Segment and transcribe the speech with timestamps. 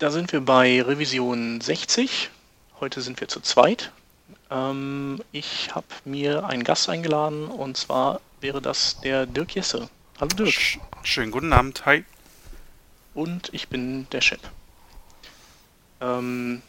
[0.00, 2.30] Da sind wir bei Revision 60.
[2.80, 3.92] Heute sind wir zu zweit.
[4.50, 9.90] Ähm, ich habe mir einen Gast eingeladen und zwar wäre das der Dirk Jesse.
[10.18, 10.52] Hallo Dirk.
[10.52, 12.06] Sch schönen guten Abend, hi.
[13.12, 14.40] Und ich bin der Chef.
[16.00, 16.62] Ähm,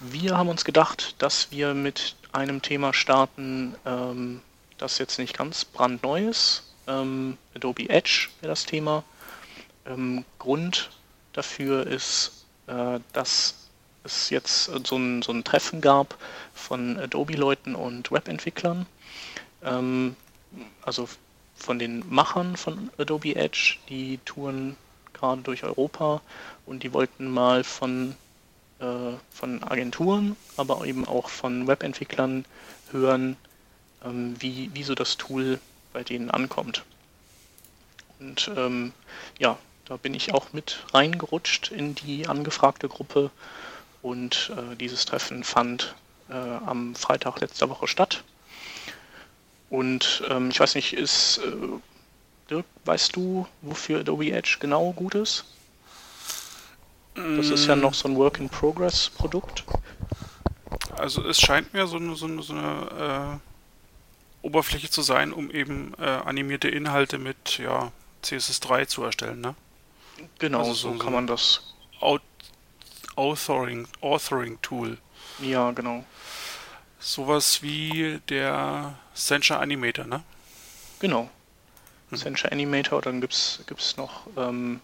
[0.00, 4.40] wir haben uns gedacht, dass wir mit einem Thema starten, ähm,
[4.78, 6.74] das jetzt nicht ganz brandneu ist.
[6.88, 9.04] Ähm, Adobe Edge wäre das Thema.
[9.86, 10.90] Ähm, Grund
[11.32, 13.54] dafür ist, äh, dass
[14.04, 16.16] es jetzt so ein, so ein Treffen gab
[16.54, 18.86] von Adobe-Leuten und Webentwicklern.
[19.62, 20.16] Ähm,
[20.82, 21.08] also
[21.54, 24.76] von den Machern von Adobe Edge, die touren
[25.12, 26.22] gerade durch Europa
[26.66, 28.16] und die wollten mal von,
[28.78, 32.46] äh, von Agenturen, aber eben auch von Webentwicklern
[32.90, 33.36] hören,
[34.02, 35.60] ähm, wie, wie so das Tool
[35.92, 36.84] bei denen ankommt.
[38.18, 38.92] Und ähm,
[39.38, 39.58] ja,
[39.90, 43.32] da bin ich auch mit reingerutscht in die angefragte Gruppe
[44.02, 45.96] und äh, dieses Treffen fand
[46.28, 48.22] äh, am Freitag letzter Woche statt.
[49.68, 51.50] Und ähm, ich weiß nicht, ist äh,
[52.48, 55.44] Dirk, weißt du, wofür Adobe Edge genau gut ist?
[57.14, 59.64] Das ist ja noch so ein Work in Progress Produkt.
[60.96, 63.40] Also es scheint mir so eine, so eine, so eine
[64.42, 67.90] äh, Oberfläche zu sein, um eben äh, animierte Inhalte mit ja,
[68.22, 69.56] CSS3 zu erstellen, ne?
[70.38, 71.74] Genau, also so, so kann man das.
[73.16, 74.96] Authoring, Authoring Tool.
[75.40, 76.04] Ja, genau.
[76.98, 80.22] Sowas wie der Sencha Animator, ne?
[81.00, 81.28] Genau.
[82.10, 82.16] Mhm.
[82.16, 84.80] Sencha Animator, dann gibt es noch ähm,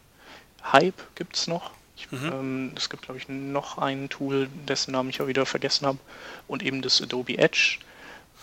[0.72, 1.70] Hype gibt's noch.
[1.96, 2.32] Ich, mhm.
[2.32, 5.98] ähm, es gibt, glaube ich, noch ein Tool, dessen Namen ich auch wieder vergessen habe.
[6.46, 7.78] Und eben das Adobe Edge.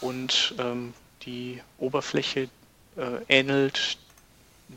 [0.01, 2.49] Und ähm, die Oberfläche
[2.97, 3.97] äh, ähnelt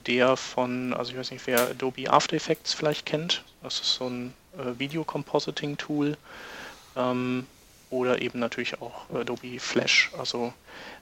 [0.07, 3.45] der von, also ich weiß nicht, wer Adobe After Effects vielleicht kennt.
[3.63, 6.17] Das ist so ein äh, Video Compositing Tool.
[6.97, 7.47] Ähm,
[7.91, 10.11] oder eben natürlich auch Adobe Flash.
[10.19, 10.53] Also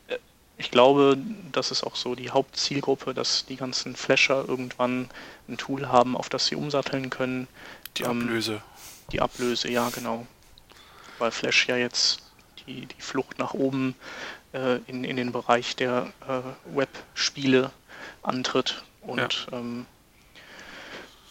[0.09, 0.19] äh,
[0.57, 1.17] ich glaube,
[1.53, 5.09] das ist auch so die Hauptzielgruppe, dass die ganzen Flasher irgendwann
[5.49, 7.49] ein Tool haben, auf das sie umsatteln können.
[7.97, 8.63] Die ähm, Ablöse.
[9.13, 10.27] Die Ablöse, ja genau.
[11.19, 12.23] Weil Flash ja jetzt
[12.67, 13.95] die, die Flucht nach oben
[14.53, 17.71] äh, in, in den Bereich der äh, Web-Spiele
[18.23, 18.83] antritt.
[19.07, 19.59] Und ja.
[19.59, 19.87] Ähm,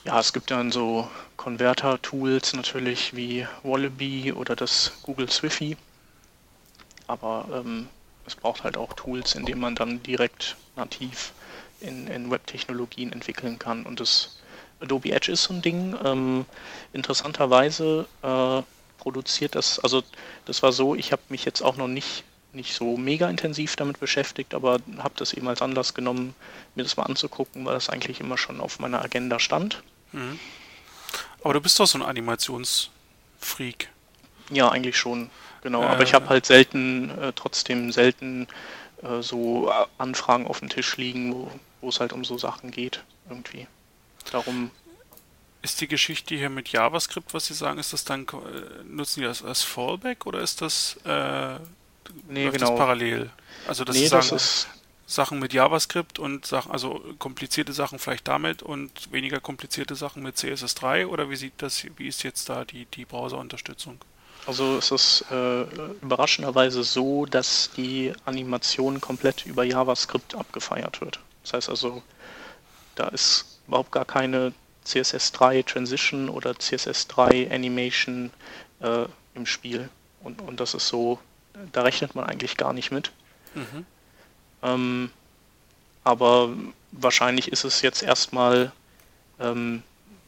[0.05, 5.77] ja, es gibt dann so Konverter-Tools natürlich wie Wallaby oder das Google Swiffy.
[7.07, 7.87] Aber ähm,
[8.25, 11.33] es braucht halt auch Tools, in denen man dann direkt nativ
[11.79, 13.85] in, in Web-Technologien entwickeln kann.
[13.85, 14.39] Und das
[14.81, 15.95] Adobe Edge ist so ein Ding.
[16.03, 16.45] Ähm,
[16.91, 18.61] interessanterweise äh,
[18.97, 20.03] produziert das, also
[20.45, 23.99] das war so, ich habe mich jetzt auch noch nicht nicht so mega intensiv damit
[23.99, 26.35] beschäftigt, aber habe das eben als Anlass genommen,
[26.75, 29.83] mir das mal anzugucken, weil das eigentlich immer schon auf meiner Agenda stand.
[30.11, 30.39] Mhm.
[31.43, 33.89] Aber du bist doch so ein Animationsfreak.
[34.49, 35.29] Ja, eigentlich schon,
[35.61, 35.81] genau.
[35.81, 38.47] Äh, aber ich habe halt selten, äh, trotzdem selten
[39.01, 43.03] äh, so Anfragen auf dem Tisch liegen, wo, wo es halt um so Sachen geht,
[43.29, 43.67] irgendwie.
[44.31, 44.71] Darum
[45.61, 49.25] ist die Geschichte hier mit JavaScript, was Sie sagen, ist das dann, äh, nutzen die
[49.25, 51.55] das als Fallback oder ist das äh,
[52.27, 52.69] nee, genau.
[52.69, 53.29] das parallel?
[53.67, 54.67] Also das, nee, sagen, das ist
[55.05, 60.37] Sachen mit JavaScript und Sachen, also komplizierte Sachen vielleicht damit und weniger komplizierte Sachen mit
[60.37, 63.99] CSS3 oder wie sieht das, wie ist jetzt da die, die Browserunterstützung?
[64.45, 65.63] Also es ist äh,
[66.01, 71.19] überraschenderweise so, dass die Animation komplett über JavaScript abgefeiert wird.
[71.43, 72.03] Das heißt also,
[72.95, 74.53] da ist überhaupt gar keine
[74.85, 78.31] CSS3 Transition oder CSS3 Animation
[78.81, 79.89] äh, im Spiel.
[80.21, 81.19] Und, und das ist so
[81.71, 83.11] da rechnet man eigentlich gar nicht mit.
[83.53, 83.85] Mhm.
[84.61, 85.11] Ähm,
[86.03, 86.49] aber
[86.91, 88.71] wahrscheinlich ist es jetzt erstmal
[89.39, 89.83] ähm,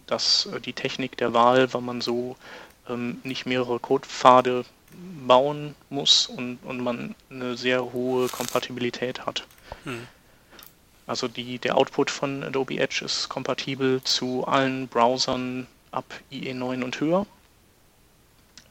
[0.07, 2.35] dass die Technik der Wahl, weil man so
[2.89, 4.65] ähm, nicht mehrere Codepfade
[5.27, 9.45] bauen muss und, und man eine sehr hohe Kompatibilität hat.
[9.83, 10.07] Mhm.
[11.07, 16.99] Also die, der Output von Adobe Edge ist kompatibel zu allen Browsern ab IE9 und
[16.99, 17.27] höher.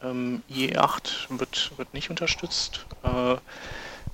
[0.05, 3.37] Ähm, IE8 wird, wird nicht unterstützt, äh,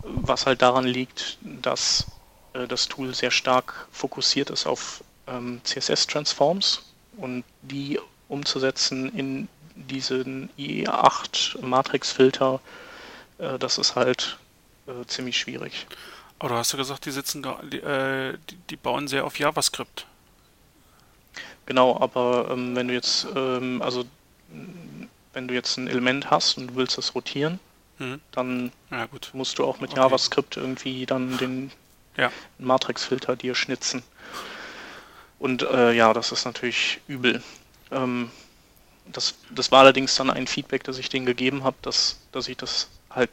[0.03, 2.07] was halt daran liegt, dass
[2.53, 6.83] äh, das Tool sehr stark fokussiert ist auf ähm, CSS-Transforms
[7.17, 7.99] und die
[8.29, 12.61] umzusetzen in diesen IE8 Matrix-Filter,
[13.39, 14.39] äh, das ist halt
[14.87, 15.87] äh, ziemlich schwierig.
[16.39, 20.07] Aber du hast ja gesagt, die sitzen, äh, die, die bauen sehr auf JavaScript.
[21.67, 24.05] Genau, aber ähm, wenn du jetzt, ähm, also
[25.33, 27.61] wenn du jetzt ein Element hast und du willst das rotieren,
[27.99, 28.21] mhm.
[28.33, 30.01] dann ja, musst du auch mit okay.
[30.01, 31.71] JavaScript irgendwie dann den
[32.17, 32.31] ja.
[32.59, 34.03] Matrix-Filter dir schnitzen.
[35.39, 37.43] Und äh, ja, das ist natürlich übel.
[37.91, 38.31] Ähm,
[39.07, 42.57] das, das war allerdings dann ein Feedback, das ich denen gegeben habe, dass, dass ich
[42.57, 43.31] das halt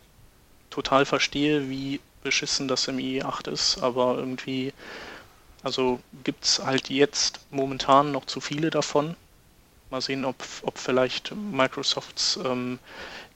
[0.70, 4.74] total verstehe, wie beschissen das im IE8 ist, aber irgendwie,
[5.64, 9.16] also gibt es halt jetzt momentan noch zu viele davon.
[9.90, 12.80] Mal sehen, ob, ob vielleicht Microsofts ähm,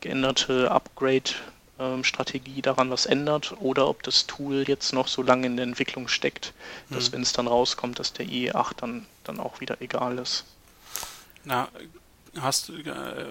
[0.02, 5.56] geänderte Upgrade-Strategie ähm, daran was ändert oder ob das Tool jetzt noch so lange in
[5.56, 6.54] der Entwicklung steckt,
[6.90, 7.14] dass hm.
[7.14, 10.46] wenn es dann rauskommt, dass der IE8 dann, dann auch wieder egal ist.
[11.46, 11.70] Na,
[12.40, 13.26] hast du, äh,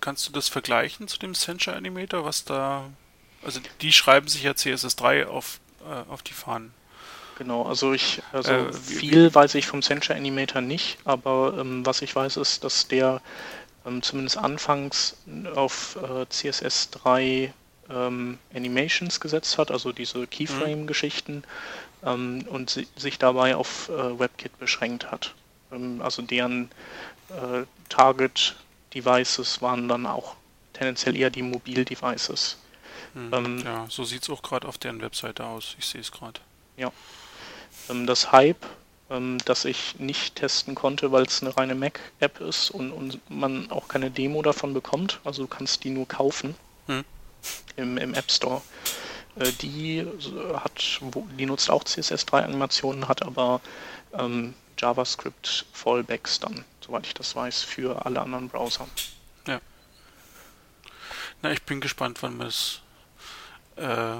[0.00, 2.90] kannst du das vergleichen zu dem Sensor Animator, was da,
[3.42, 6.74] also die schreiben sich ja CSS3 auf, äh, auf die Fahnen.
[7.36, 11.84] Genau, also ich, also äh, viel wie, weiß ich vom Sensor Animator nicht, aber ähm,
[11.84, 13.20] was ich weiß ist, dass der
[13.84, 15.16] ähm, zumindest anfangs
[15.54, 17.50] auf äh, CSS3
[17.90, 21.42] ähm, Animations gesetzt hat, also diese Keyframe-Geschichten
[22.02, 22.08] mhm.
[22.08, 25.34] ähm, und si sich dabei auf äh, WebKit beschränkt hat.
[25.72, 26.70] Ähm, also deren
[27.30, 28.56] äh, Target
[28.94, 30.36] Devices waren dann auch
[30.72, 32.58] tendenziell eher die Mobil-Devices.
[33.14, 35.76] Hm, ähm, ja, so sieht es auch gerade auf deren Webseite aus.
[35.78, 36.40] Ich sehe es gerade.
[36.76, 36.92] Ja.
[37.90, 38.64] Ähm, das Hype,
[39.10, 43.70] ähm, das ich nicht testen konnte, weil es eine reine Mac-App ist und, und, man
[43.70, 45.20] auch keine Demo davon bekommt.
[45.24, 46.54] Also du kannst die nur kaufen
[46.86, 47.04] hm.
[47.76, 48.62] im, im App Store.
[49.36, 50.06] Äh, die
[50.54, 51.00] hat,
[51.38, 53.60] die nutzt auch CSS3-Animationen, hat aber
[54.12, 58.86] ähm, JavaScript Fallbacks dann, soweit ich das weiß, für alle anderen Browser.
[59.46, 59.60] Ja.
[61.42, 62.80] Na, ich bin gespannt, wann wir es
[63.76, 64.16] äh,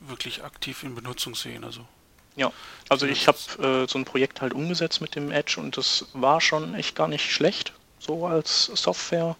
[0.00, 1.64] wirklich aktiv in Benutzung sehen.
[1.64, 1.86] Also.
[2.36, 2.52] Ja,
[2.88, 6.40] also ich habe äh, so ein Projekt halt umgesetzt mit dem Edge und das war
[6.40, 9.36] schon echt gar nicht schlecht, so als Software.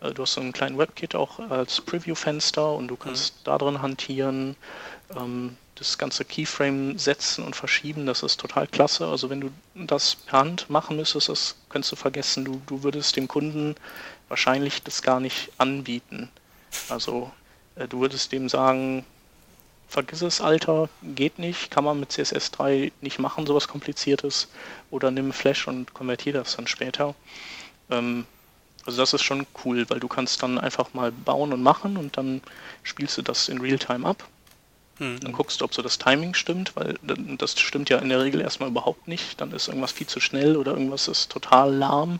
[0.00, 3.40] Äh, du hast so einen kleinen WebKit auch als Preview-Fenster und du kannst mhm.
[3.44, 4.56] da drin hantieren.
[5.16, 9.06] Ähm, das ganze Keyframe setzen und verschieben, das ist total klasse.
[9.06, 12.44] Also wenn du das per Hand machen müsstest, das könntest du vergessen.
[12.44, 13.76] Du, du würdest dem Kunden
[14.28, 16.30] wahrscheinlich das gar nicht anbieten.
[16.88, 17.30] Also
[17.76, 19.04] äh, du würdest dem sagen,
[19.88, 24.48] vergiss es, Alter, geht nicht, kann man mit CSS3 nicht machen, sowas kompliziertes.
[24.90, 27.14] Oder nimm Flash und konvertiere das dann später.
[27.90, 28.26] Ähm,
[28.86, 32.16] also das ist schon cool, weil du kannst dann einfach mal bauen und machen und
[32.16, 32.40] dann
[32.82, 34.24] spielst du das in Realtime ab
[34.98, 35.20] hm.
[35.20, 38.40] Dann guckst du, ob so das Timing stimmt, weil das stimmt ja in der Regel
[38.40, 39.40] erstmal überhaupt nicht.
[39.40, 42.18] Dann ist irgendwas viel zu schnell oder irgendwas ist total lahm.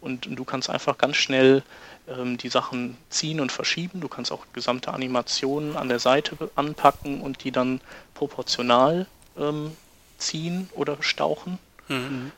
[0.00, 1.62] Und, du kannst einfach ganz schnell
[2.06, 4.00] ähm, die Sachen ziehen und verschieben.
[4.00, 7.80] Du kannst auch gesamte Animationen an der Seite anpacken und die dann
[8.14, 9.06] proportional
[9.36, 9.72] ähm,
[10.18, 11.58] ziehen oder stauchen.
[11.88, 12.32] Mhm.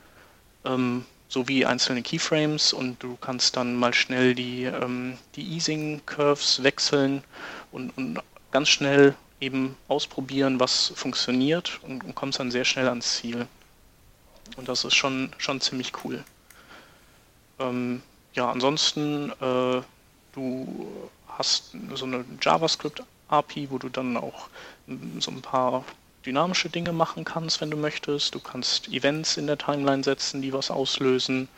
[0.65, 6.63] Ähm, sowie einzelne Keyframes und du kannst dann mal schnell die, ähm, die Easing Curves
[6.63, 7.23] wechseln
[7.71, 8.21] und, und
[8.51, 13.47] ganz schnell eben ausprobieren, was funktioniert und, und kommst dann sehr schnell ans Ziel.
[14.57, 16.25] Und das ist schon, schon ziemlich cool.
[17.61, 18.03] Ähm,
[18.35, 19.83] ja, ansonsten, äh,
[20.33, 20.89] du
[21.29, 24.49] hast so eine JavaScript-API, wo du dann auch
[25.19, 25.85] so ein paar
[26.27, 28.35] dynamische Dinge machen kannst, wenn du möchtest.
[28.35, 31.49] Du kannst Events in der Timeline setzen, die was auslösen.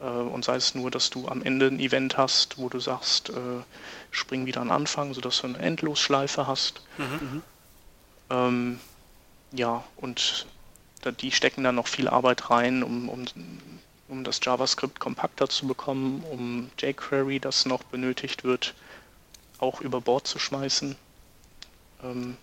[0.00, 3.30] Äh, und sei es nur, dass du am Ende ein Event hast, wo du sagst,
[3.30, 3.62] äh,
[4.10, 6.82] spring wieder an Anfang, sodass du eine Endlosschleife hast.
[6.98, 7.42] Mhm.
[8.30, 8.80] Ähm,
[9.52, 10.46] ja, und
[11.20, 13.24] die stecken dann noch viel Arbeit rein, um, um,
[14.12, 18.74] um das JavaScript kompakter zu bekommen, um jQuery, das noch benötigt wird,
[19.58, 20.96] auch über Bord zu schmeißen.
[22.04, 22.36] Ähm,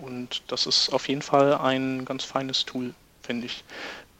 [0.00, 3.64] und das ist auf jeden Fall ein ganz feines Tool, finde ich.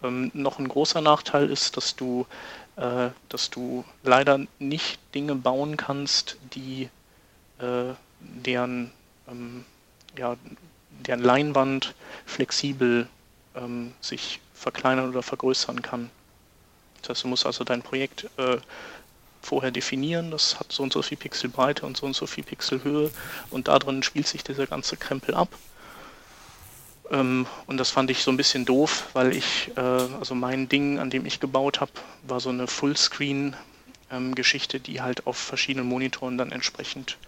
[0.02, 2.26] Ähm, noch ein großer Nachteil ist, dass du
[2.74, 6.88] äh, dass du leider nicht Dinge bauen kannst, die
[7.60, 8.90] äh, deren,
[9.28, 9.64] ähm,
[10.18, 10.36] ja,
[11.06, 11.94] deren Leinwand
[12.26, 13.06] flexibel
[13.54, 16.10] ähm, sich verkleinern oder vergrößern kann.
[17.02, 18.58] Das heißt, du musst also dein Projekt äh,
[19.42, 22.44] vorher definieren, das hat so und so viel Pixel Breite und so und so viel
[22.44, 23.10] Pixel Höhe
[23.50, 25.48] und da drin spielt sich dieser ganze Krempel ab.
[27.10, 30.98] Ähm, und das fand ich so ein bisschen doof, weil ich, äh, also mein Ding,
[30.98, 31.92] an dem ich gebaut habe,
[32.22, 37.18] war so eine Fullscreen-Geschichte, die halt auf verschiedenen Monitoren dann entsprechend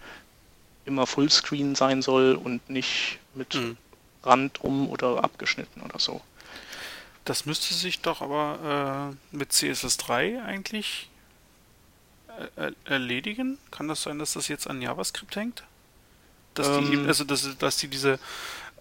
[0.85, 3.77] immer Fullscreen sein soll und nicht mit mhm.
[4.23, 6.21] Rand drum oder abgeschnitten oder so.
[7.25, 11.09] Das müsste sich doch aber äh, mit CSS3 eigentlich
[12.57, 13.57] äh, erledigen.
[13.71, 15.63] Kann das sein, dass das jetzt an JavaScript hängt?
[16.53, 18.19] Dass ähm, die, also dass, dass die diese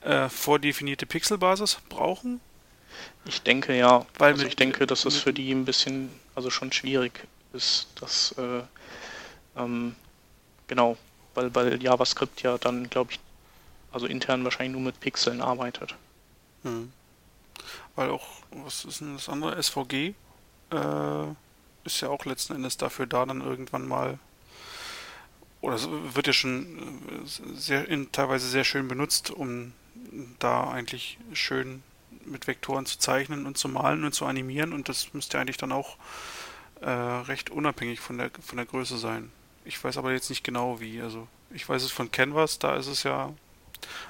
[0.00, 2.40] äh, vordefinierte Pixelbasis brauchen?
[3.25, 4.04] Ich denke ja.
[4.18, 8.32] Weil also ich denke, dass das für die ein bisschen, also schon schwierig ist, dass
[8.32, 8.62] äh,
[9.56, 9.94] ähm,
[10.66, 10.96] genau,
[11.34, 13.20] weil, weil JavaScript ja dann, glaube ich,
[13.92, 15.94] also intern wahrscheinlich nur mit Pixeln arbeitet.
[16.62, 16.92] Hm.
[17.94, 19.62] Weil auch, was ist denn das andere?
[19.62, 20.14] SVG?
[20.70, 21.26] Äh,
[21.84, 24.18] ist ja auch letzten Endes dafür da, dann irgendwann mal
[25.61, 25.78] oder
[26.14, 26.66] wird ja schon
[27.08, 29.72] äh, sehr in, teilweise sehr schön benutzt, um
[30.38, 31.82] da eigentlich schön
[32.25, 35.72] mit Vektoren zu zeichnen und zu malen und zu animieren und das müsste eigentlich dann
[35.72, 35.96] auch
[36.80, 39.30] äh, recht unabhängig von der von der Größe sein.
[39.64, 41.00] Ich weiß aber jetzt nicht genau wie.
[41.00, 43.32] Also ich weiß es von Canvas, da ist es ja.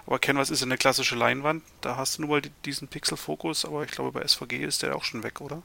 [0.07, 3.91] Aber Canvas ist eine klassische Leinwand, da hast du nur mal diesen Pixelfokus, aber ich
[3.91, 5.63] glaube bei SVG ist der auch schon weg, oder?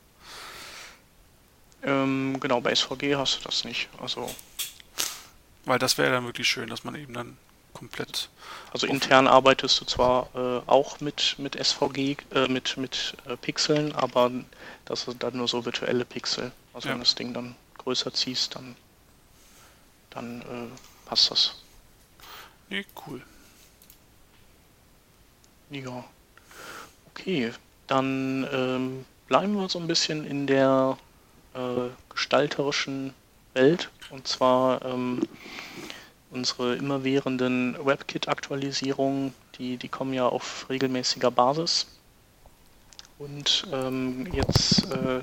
[1.84, 3.90] Ähm, genau, bei SVG hast du das nicht.
[4.00, 4.34] Also.
[5.66, 7.38] Weil das wäre dann wirklich schön, dass man eben dann
[7.74, 8.30] komplett.
[8.74, 13.94] Also intern arbeitest du zwar äh, auch mit, mit SVG, äh, mit, mit äh, Pixeln,
[13.94, 14.32] aber
[14.86, 16.52] das sind dann nur so virtuelle Pixel.
[16.74, 16.94] Also ja.
[16.94, 18.76] wenn du das Ding dann größer ziehst, dann,
[20.10, 21.56] dann äh, passt das.
[22.70, 23.22] Nee, cool.
[25.70, 26.04] Ja.
[27.10, 27.52] Okay,
[27.88, 30.98] dann ähm, bleiben wir so ein bisschen in der
[31.54, 33.14] äh, gestalterischen
[33.54, 33.90] Welt.
[34.10, 35.22] Und zwar ähm,
[36.32, 41.88] unsere immerwährenden WebKit-Aktualisierungen, die, die kommen ja auf regelmäßiger Basis.
[43.20, 45.22] Und ähm, jetzt, äh,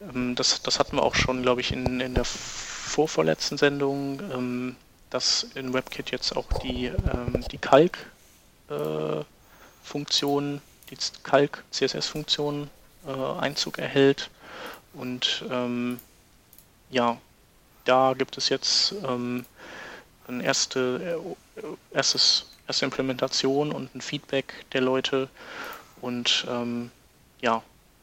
[0.00, 4.76] ähm, das, das hatten wir auch schon, glaube ich, in, in der vorvorletzten Sendung, ähm,
[5.10, 9.24] dass in WebKit jetzt auch die, ähm, die Kalk-Funktion, äh,
[9.92, 12.70] die Kalk-CSS-Funktion
[13.06, 14.30] äh, Einzug erhält.
[14.92, 15.98] Und ähm,
[16.90, 17.18] ja,
[17.84, 19.44] da gibt es jetzt ähm,
[20.28, 21.20] eine erste,
[21.56, 25.28] äh, erstes, erste Implementation und ein Feedback der Leute.
[26.00, 26.90] Und ähm,
[27.40, 27.62] ja,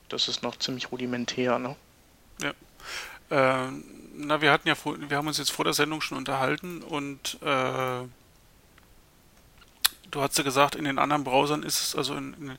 [0.10, 1.60] das ist noch ziemlich rudimentär.
[1.60, 1.76] Ne?
[2.42, 2.54] Ja.
[3.66, 3.72] Äh,
[4.14, 7.38] na, wir hatten ja vor, wir haben uns jetzt vor der Sendung schon unterhalten und
[7.42, 8.04] äh,
[10.12, 12.58] du hast ja gesagt, in den anderen Browsern ist es also in,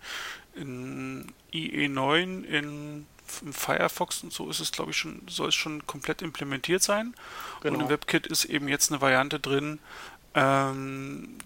[0.54, 3.06] in, in IE9, in
[3.40, 7.14] im Firefox und so ist es, glaube ich, schon, soll es schon komplett implementiert sein.
[7.62, 7.76] Genau.
[7.76, 9.78] Und im WebKit ist eben jetzt eine Variante drin,
[10.34, 11.38] ähm,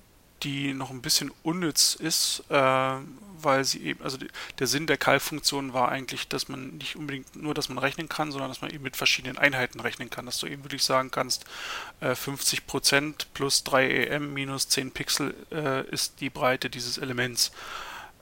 [0.42, 2.96] die noch ein bisschen unnütz ist, äh,
[3.42, 4.28] weil sie eben, also die,
[4.58, 8.32] der Sinn der Call-Funktion war eigentlich, dass man nicht unbedingt nur, dass man rechnen kann,
[8.32, 11.44] sondern dass man eben mit verschiedenen Einheiten rechnen kann, dass du eben wirklich sagen kannst,
[12.00, 17.52] äh, 50% plus 3 EM minus 10 Pixel äh, ist die Breite dieses Elements.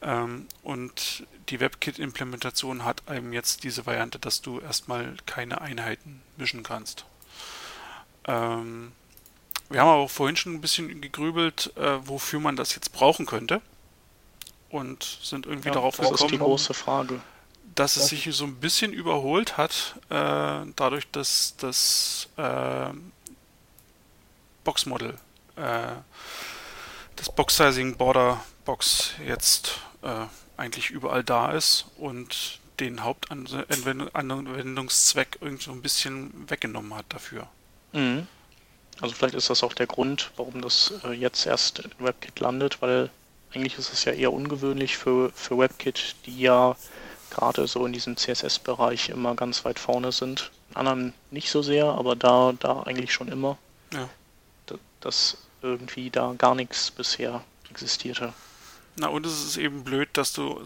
[0.02, 6.62] Ähm, und die WebKit-Implementation hat einem jetzt diese Variante, dass du erstmal keine Einheiten mischen
[6.62, 7.06] kannst.
[8.26, 8.92] Ähm,
[9.74, 13.26] wir haben aber auch vorhin schon ein bisschen gegrübelt, äh, wofür man das jetzt brauchen
[13.26, 13.60] könnte.
[14.70, 17.20] Und sind irgendwie ja, darauf das gekommen, ist die große Frage.
[17.74, 22.90] dass es sich so ein bisschen überholt hat, äh, dadurch, dass das äh,
[24.62, 25.14] Box-Model,
[25.56, 25.88] äh,
[27.16, 30.26] das Box-Sizing Border Box jetzt äh,
[30.56, 37.48] eigentlich überall da ist und den Hauptanwendungszweck irgendwie so ein bisschen weggenommen hat dafür.
[37.92, 38.28] Mhm.
[39.00, 42.80] Also vielleicht ist das auch der Grund, warum das äh, jetzt erst in WebKit landet,
[42.80, 43.10] weil
[43.52, 46.76] eigentlich ist es ja eher ungewöhnlich für, für WebKit, die ja
[47.30, 50.50] gerade so in diesem CSS-Bereich immer ganz weit vorne sind.
[50.70, 53.58] In anderen nicht so sehr, aber da, da eigentlich schon immer.
[53.92, 54.08] Ja.
[55.00, 58.32] Dass irgendwie da gar nichts bisher existierte.
[58.96, 60.62] Na und es ist eben blöd, dass du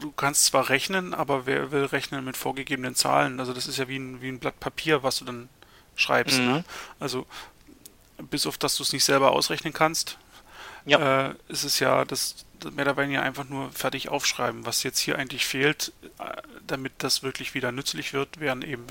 [0.00, 3.40] du kannst zwar rechnen, aber wer will rechnen mit vorgegebenen Zahlen?
[3.40, 5.48] Also das ist ja wie ein, wie ein Blatt Papier, was du dann
[5.96, 6.38] schreibst.
[6.38, 6.44] Ne?
[6.44, 6.52] Mhm.
[6.52, 6.64] Ne?
[7.00, 7.26] Also
[8.30, 10.18] bis auf dass du es nicht selber ausrechnen kannst,
[10.84, 11.28] ja.
[11.28, 14.66] äh, ist es ja das mehr oder weniger einfach nur fertig aufschreiben.
[14.66, 16.24] Was jetzt hier eigentlich fehlt, äh,
[16.66, 18.86] damit das wirklich wieder nützlich wird, wären eben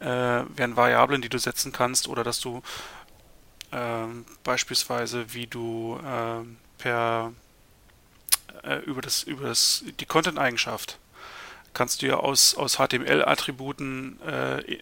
[0.00, 2.62] äh, wären Variablen, die du setzen kannst oder dass du
[3.70, 4.06] äh,
[4.44, 6.44] beispielsweise wie du äh,
[6.78, 7.32] per
[8.62, 10.98] äh, über das, über das, die Content-Eigenschaft
[11.74, 14.78] kannst du ja aus, aus HTML-Attributen äh,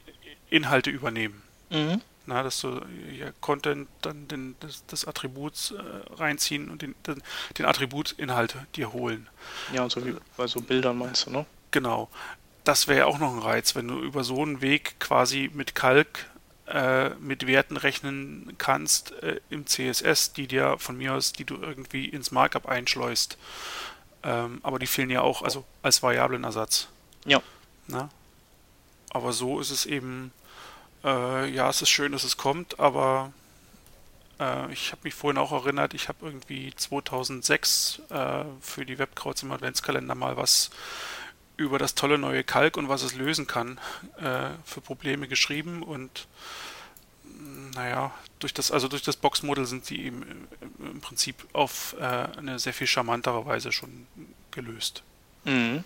[0.51, 1.43] Inhalte übernehmen.
[1.71, 2.01] Mhm.
[2.27, 2.81] Na, dass du
[3.11, 7.23] hier Content, dann den, das, das Attribut äh, reinziehen und den, den,
[7.57, 9.29] den Attributinhalt dir holen.
[9.73, 11.47] Ja, so wie bei so Bildern meinst du, ne?
[11.71, 12.11] Genau.
[12.65, 15.77] Das wäre ja auch noch ein Reiz, wenn du über so einen Weg quasi mit
[15.77, 16.27] Kalk
[16.67, 21.55] äh, mit Werten rechnen kannst äh, im CSS, die dir von mir aus, die du
[21.57, 23.39] irgendwie ins Markup einschleust.
[24.25, 26.89] Ähm, aber die fehlen ja auch, also als Variablenersatz.
[27.25, 27.41] Ja.
[27.87, 28.09] Na?
[29.11, 30.33] Aber so ist es eben,
[31.07, 33.33] äh, ja, es ist schön, dass es kommt, aber
[34.41, 39.43] äh, ich habe mich vorhin auch erinnert, ich habe irgendwie 2006 äh, für die Webkrauts
[39.43, 40.71] im Adventskalender mal was
[41.57, 43.79] über das tolle neue Kalk und was es lösen kann
[44.19, 46.27] äh, für Probleme geschrieben und
[47.75, 50.49] naja, durch das, also durch das Boxmodell sind sie eben
[50.79, 54.07] im Prinzip auf äh, eine sehr viel charmantere Weise schon
[54.51, 55.03] gelöst.
[55.45, 55.85] Mhm.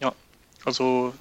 [0.00, 0.12] Ja,
[0.64, 1.14] also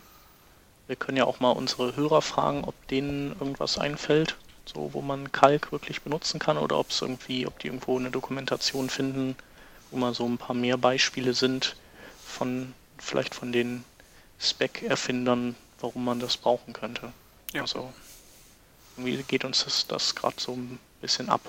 [0.87, 4.35] wir können ja auch mal unsere Hörer fragen, ob denen irgendwas einfällt,
[4.65, 8.11] so wo man Kalk wirklich benutzen kann oder ob es irgendwie, ob die irgendwo eine
[8.11, 9.35] Dokumentation finden,
[9.89, 11.75] wo mal so ein paar mehr Beispiele sind
[12.25, 13.83] von vielleicht von den
[14.39, 17.11] Spec-Erfindern, warum man das brauchen könnte.
[17.53, 17.61] Ja.
[17.61, 17.91] Also
[18.97, 21.41] irgendwie geht uns das, das gerade so ein bisschen ab.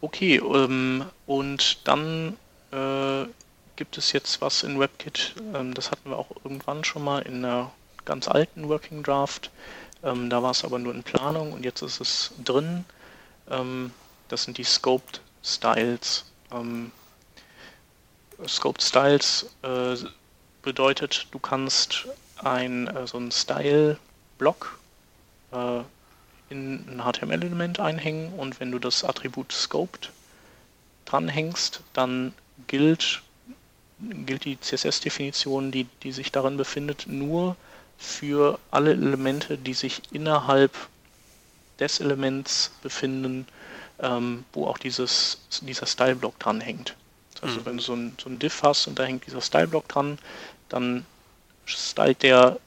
[0.00, 2.36] Okay, ähm, und dann
[2.72, 3.24] äh,
[3.82, 7.44] gibt es jetzt was in WebKit, ähm, das hatten wir auch irgendwann schon mal in
[7.44, 7.72] einer
[8.04, 9.50] ganz alten Working Draft.
[10.04, 12.84] Ähm, da war es aber nur in Planung und jetzt ist es drin.
[13.50, 13.90] Ähm,
[14.28, 16.26] das sind die Scoped Styles.
[18.46, 19.96] Scoped Styles äh,
[20.62, 22.06] bedeutet, du kannst
[22.38, 24.78] ein äh, so ein Style-Block
[25.50, 25.80] äh,
[26.50, 30.10] in ein HTML-Element einhängen und wenn du das Attribut Scoped
[31.04, 32.32] dranhängst, dann
[32.68, 33.22] gilt,
[34.26, 37.56] gilt die CSS-Definition, die, die sich darin befindet, nur
[37.98, 40.72] für alle Elemente, die sich innerhalb
[41.78, 43.46] des Elements befinden,
[44.00, 46.96] ähm, wo auch dieses, dieser Style-Block dranhängt.
[47.40, 47.66] Also mhm.
[47.66, 50.18] wenn du so ein, so ein Diff hast und da hängt dieser Style-Block dran,
[50.68, 51.06] dann
[51.66, 52.58] stylt der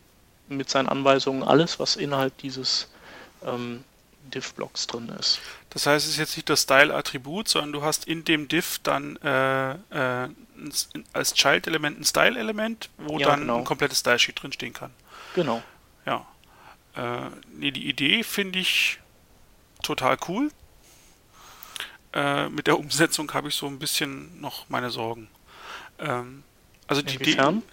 [0.48, 2.88] mit seinen Anweisungen alles, was innerhalb dieses
[3.44, 3.84] ähm,
[4.34, 5.40] Div-Blocks drin ist.
[5.76, 9.18] Das heißt, es ist jetzt nicht das Style-Attribut, sondern du hast in dem Div dann
[9.18, 10.30] äh, äh,
[11.12, 13.58] als Child-Element ein Style-Element, wo ja, dann genau.
[13.58, 14.92] ein komplettes Style-Sheet drinstehen kann.
[15.36, 15.62] Genau.
[16.06, 16.26] Ja.
[16.96, 19.02] Äh, nee, die Idee finde ich
[19.84, 20.50] total cool.
[22.14, 25.28] Äh, mit der Umsetzung habe ich so ein bisschen noch meine Sorgen.
[26.00, 26.44] Ähm,
[26.88, 27.58] also die Inwiefern?
[27.58, 27.66] Idee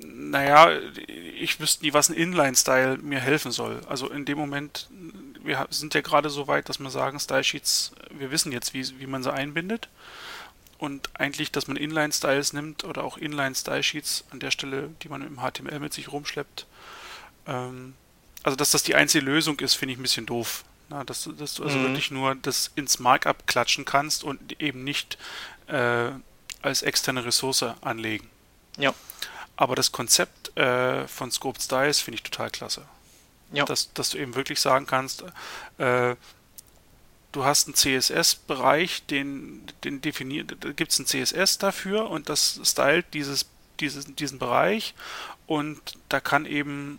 [0.00, 0.70] naja,
[1.06, 3.80] ich wüsste nie, was ein Inline-Style mir helfen soll.
[3.88, 4.88] Also in dem Moment,
[5.42, 9.06] wir sind ja gerade so weit, dass wir sagen, Style-Sheets, wir wissen jetzt, wie, wie
[9.06, 9.88] man sie einbindet.
[10.78, 15.40] Und eigentlich, dass man Inline-Styles nimmt oder auch Inline-Style-Sheets an der Stelle, die man im
[15.40, 16.66] HTML mit sich rumschleppt.
[17.46, 17.94] Ähm,
[18.44, 20.64] also, dass das die einzige Lösung ist, finde ich ein bisschen doof.
[20.88, 21.82] Na, dass, dass du also mhm.
[21.82, 25.18] wirklich nur das ins Markup klatschen kannst und eben nicht
[25.66, 26.10] äh,
[26.62, 28.30] als externe Ressource anlegen.
[28.78, 28.94] Ja.
[29.56, 32.86] Aber das Konzept äh, von Scoped Styles finde ich total klasse.
[33.52, 33.64] Ja.
[33.64, 35.24] Dass, dass du eben wirklich sagen kannst,
[35.78, 36.16] äh,
[37.32, 42.60] du hast einen CSS-Bereich, den, den definiert, da gibt es ein CSS dafür und das
[42.64, 43.46] stylt dieses,
[43.80, 44.94] dieses, diesen Bereich
[45.46, 46.98] und da kann eben,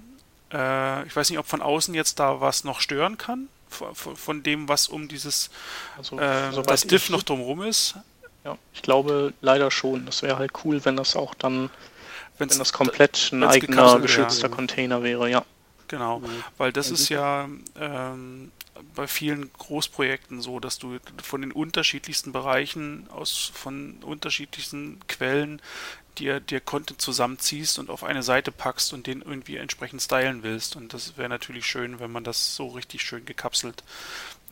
[0.51, 4.43] äh, ich weiß nicht, ob von außen jetzt da was noch stören kann, von, von
[4.43, 5.51] dem, was um dieses
[5.97, 7.95] also, äh, das Diff noch drumherum ist.
[8.43, 10.05] Ja, ich glaube leider schon.
[10.05, 11.69] Das wäre halt cool, wenn das auch dann
[12.39, 14.55] Wenn's, Wenn das komplett ein eigener geschützter wäre.
[14.55, 15.43] Container wäre, ja.
[15.89, 16.43] Genau, mhm.
[16.57, 18.51] weil das ist ja ähm,
[18.95, 25.61] bei vielen Großprojekten so, dass du von den unterschiedlichsten Bereichen aus von unterschiedlichsten Quellen
[26.19, 30.75] dir, dir Content zusammenziehst und auf eine Seite packst und den irgendwie entsprechend stylen willst.
[30.75, 33.83] Und das wäre natürlich schön, wenn man das so richtig schön gekapselt,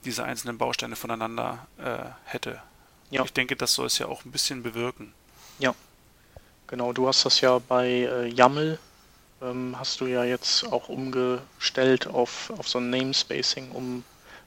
[0.05, 2.61] diese einzelnen Bausteine voneinander äh, hätte.
[3.11, 3.23] Ja.
[3.23, 5.13] Ich denke, das soll es ja auch ein bisschen bewirken.
[5.59, 5.75] Ja,
[6.67, 8.77] Genau, du hast das ja bei äh, YAML,
[9.41, 14.03] ähm, hast du ja jetzt auch umgestellt auf, auf so ein Namespacing, um,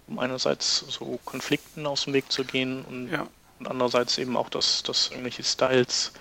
[0.06, 3.26] um einerseits so Konflikten aus dem Weg zu gehen und, ja.
[3.58, 6.12] und andererseits eben auch, dass, dass irgendwelche Styles,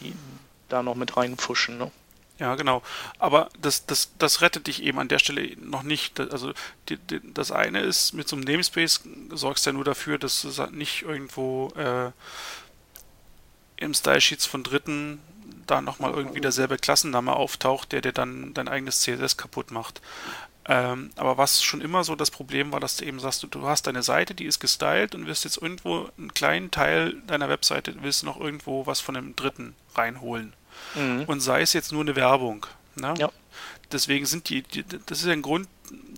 [0.00, 0.14] die
[0.68, 1.78] da noch mit reinpfuschen.
[1.78, 1.90] Ne?
[2.38, 2.82] Ja, genau.
[3.18, 6.20] Aber das, das, das rettet dich eben an der Stelle noch nicht.
[6.20, 6.52] Also
[6.88, 10.42] die, die, das eine ist, mit so einem Namespace sorgst du ja nur dafür, dass
[10.42, 12.12] du nicht irgendwo äh,
[13.76, 15.20] im Style Sheets von Dritten
[15.70, 20.00] da nochmal irgendwie derselbe Klassenname auftaucht, der dir dann dein eigenes CSS kaputt macht.
[20.70, 23.66] Ähm, aber was schon immer so das Problem war, dass du eben sagst, du, du
[23.66, 27.94] hast deine Seite, die ist gestylt und wirst jetzt irgendwo einen kleinen Teil deiner Webseite,
[28.02, 30.52] willst du noch irgendwo was von einem Dritten reinholen.
[30.94, 31.24] Mhm.
[31.26, 32.66] Und sei es jetzt nur eine Werbung.
[32.96, 33.14] Ne?
[33.18, 33.30] Ja.
[33.92, 35.68] Deswegen sind die, die, das ist ja ein Grund,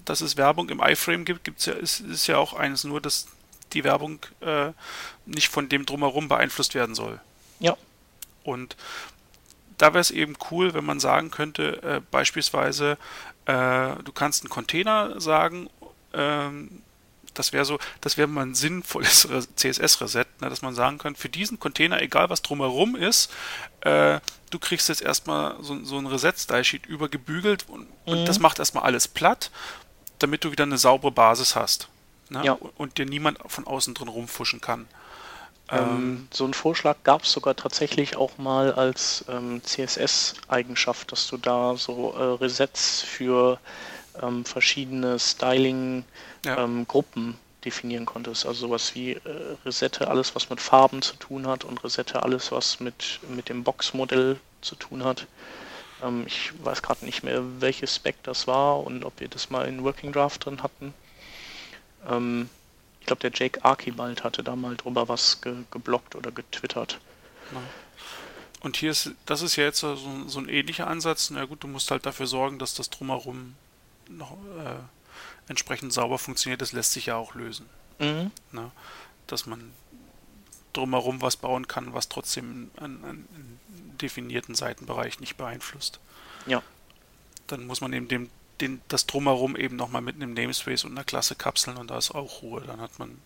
[0.05, 3.29] dass es Werbung im iFrame gibt, gibt's ja, ist, ist ja auch eines, nur dass
[3.73, 4.73] die Werbung äh,
[5.27, 7.21] nicht von dem drumherum beeinflusst werden soll.
[7.61, 7.77] Ja.
[8.43, 8.75] Und
[9.81, 12.99] da wäre es eben cool, wenn man sagen könnte, äh, beispielsweise,
[13.47, 15.71] äh, du kannst einen Container sagen,
[16.13, 16.83] ähm,
[17.33, 21.29] das wäre so, das wäre mal ein sinnvolles CSS-Reset, ne, dass man sagen kann, für
[21.31, 23.33] diesen Container, egal was drumherum ist,
[23.81, 27.87] äh, du kriegst jetzt erstmal so, so ein Reset-Style-Sheet übergebügelt und, mhm.
[28.05, 29.51] und, das macht erstmal alles platt,
[30.19, 31.89] damit du wieder eine saubere Basis hast.
[32.29, 32.45] Ne?
[32.45, 32.59] Ja.
[32.77, 34.87] Und dir niemand von außen drin rumfuschen kann.
[35.71, 41.29] Ähm, ähm, so einen Vorschlag gab es sogar tatsächlich auch mal als ähm, CSS-Eigenschaft, dass
[41.29, 43.59] du da so äh, Resets für
[44.21, 46.05] ähm, verschiedene Styling-Gruppen
[46.45, 47.29] ja.
[47.29, 48.47] Ähm, definieren konntest.
[48.47, 49.21] Also sowas wie äh,
[49.65, 53.65] Resette, alles was mit Farben zu tun hat und Resette, alles was mit, mit dem
[53.65, 55.27] Box-Modell zu tun hat.
[56.03, 59.69] Ähm, ich weiß gerade nicht mehr, welches Spec das war und ob wir das mal
[59.69, 60.95] in Working Draft drin hatten.
[63.01, 67.01] Ich glaube, der Jake Archibald hatte da mal drüber was ge geblockt oder getwittert.
[67.53, 67.61] Ja.
[68.61, 71.31] Und hier ist, das ist ja jetzt so, so, ein ähnlicher Ansatz.
[71.31, 73.57] Na gut, du musst halt dafür sorgen, dass das drumherum
[74.09, 74.77] noch äh,
[75.49, 76.61] entsprechend sauber funktioniert.
[76.61, 77.67] Das lässt sich ja auch lösen.
[77.99, 78.31] Mhm.
[78.53, 78.71] Na,
[79.27, 79.73] dass man
[80.73, 83.61] drumherum was bauen kann, was trotzdem einen, einen
[84.01, 86.01] definierten Seitenbereich nicht beeinflusst.
[86.47, 86.63] Ja.
[87.47, 91.05] Dann muss man eben dem, den, das drumherum eben nochmal mit einem Namespace und einer
[91.05, 92.63] Klasse kapseln und da ist auch Ruhe.
[92.67, 93.19] Dann hat man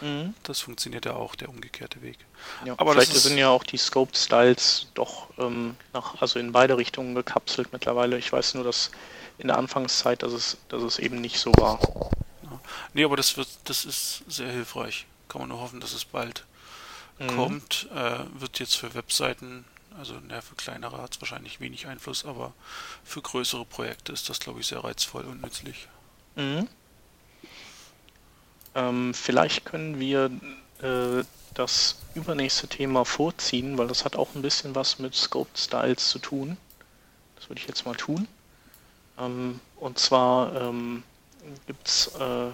[0.00, 0.34] Mhm.
[0.42, 2.18] Das funktioniert ja auch, der umgekehrte Weg.
[2.64, 7.14] Ja, Aber vielleicht sind ja auch die Scope-Styles doch ähm, nach, also in beide Richtungen
[7.14, 8.18] gekapselt mittlerweile.
[8.18, 8.90] Ich weiß nur, dass
[9.38, 11.80] in der Anfangszeit, dass es, dass es eben nicht so war.
[12.42, 12.60] Ja.
[12.92, 15.06] Nee, aber das wird, das ist sehr hilfreich.
[15.28, 16.44] Kann man nur hoffen, dass es bald
[17.18, 17.28] mhm.
[17.28, 17.88] kommt.
[17.94, 19.64] Äh, wird jetzt für Webseiten,
[19.98, 22.52] also na, für kleinere hat es wahrscheinlich wenig Einfluss, aber
[23.04, 25.88] für größere Projekte ist das, glaube ich, sehr reizvoll und nützlich.
[26.36, 26.68] Mhm.
[28.74, 30.30] Ähm, vielleicht können wir
[30.82, 36.08] äh, das übernächste Thema vorziehen, weil das hat auch ein bisschen was mit Scoped Styles
[36.08, 36.56] zu tun.
[37.36, 38.26] Das würde ich jetzt mal tun.
[39.18, 41.04] Ähm, und zwar ähm,
[41.66, 42.48] gibt es, äh,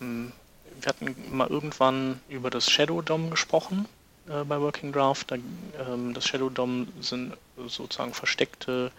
[0.00, 0.32] ähm,
[0.80, 3.86] wir hatten mal irgendwann über das Shadow DOM gesprochen
[4.28, 5.30] äh, bei Working Draft.
[5.30, 7.36] Da, ähm, das Shadow DOM sind
[7.66, 8.92] sozusagen versteckte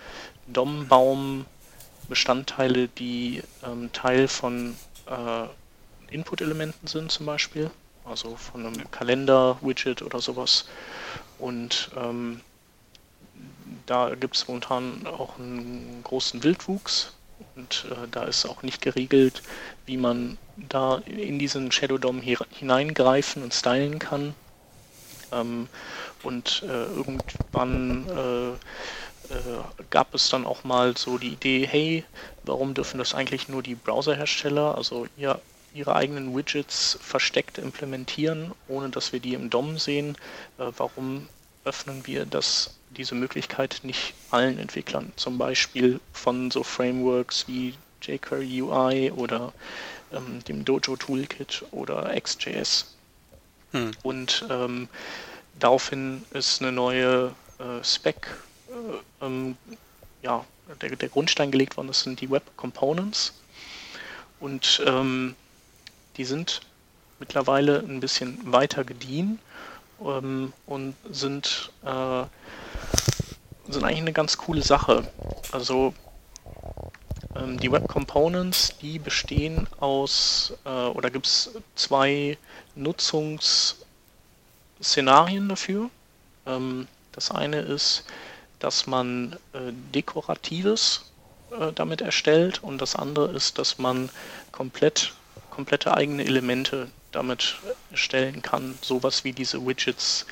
[0.48, 5.46] DOM-Baum-Bestandteile, die ähm, Teil von äh,
[6.14, 7.72] Input-Elementen sind zum Beispiel,
[8.06, 10.66] also von einem Kalender-Widget oder sowas.
[11.38, 12.42] Und ähm,
[13.86, 17.14] da gibt es momentan auch einen großen Wildwuchs
[17.56, 19.44] und äh, da ist auch nicht geregelt,
[19.86, 24.34] wie man da in diesen Shadow DOM hineingreifen und stylen kann.
[25.32, 25.68] Ähm,
[26.24, 32.04] und äh, irgendwann äh, äh, gab es dann auch mal so die Idee, hey,
[32.44, 35.40] warum dürfen das eigentlich nur die Browserhersteller, also ihr
[35.74, 40.18] ihre eigenen Widgets versteckt implementieren, ohne dass wir die im DOM sehen.
[40.58, 41.28] Äh, warum
[41.66, 48.62] öffnen wir das, diese Möglichkeit nicht allen Entwicklern, zum Beispiel von so Frameworks wie jQuery
[48.62, 49.54] UI oder
[50.14, 52.97] ähm, dem Dojo Toolkit oder XJS.
[53.72, 53.92] Hm.
[54.04, 54.88] Und ähm,
[55.60, 58.28] daraufhin ist eine neue äh, Spec,
[58.70, 59.58] äh, ähm,
[60.22, 60.46] ja,
[60.82, 63.34] der, der, Grundstein gelegt worden, das sind die Web Components.
[64.40, 65.36] Und ähm,
[66.18, 66.62] die sind
[67.20, 69.40] mittlerweile ein bisschen weiter gediehen
[70.02, 72.24] ähm, und sind, äh,
[73.68, 75.08] sind eigentlich eine ganz coole Sache.
[75.52, 75.94] Also
[77.38, 82.38] ähm, die Web Components, die bestehen aus, äh, oder gibt es zwei
[82.76, 85.90] Nutzungsszenarien dafür.
[86.46, 88.06] Ähm, das eine ist,
[88.60, 91.12] dass man äh, Dekoratives
[91.52, 94.10] äh, damit erstellt und das andere ist, dass man
[94.52, 95.14] komplett
[95.58, 97.56] komplette eigene Elemente damit
[97.90, 98.78] erstellen kann.
[98.82, 100.28] Sowas wie diese Widgets,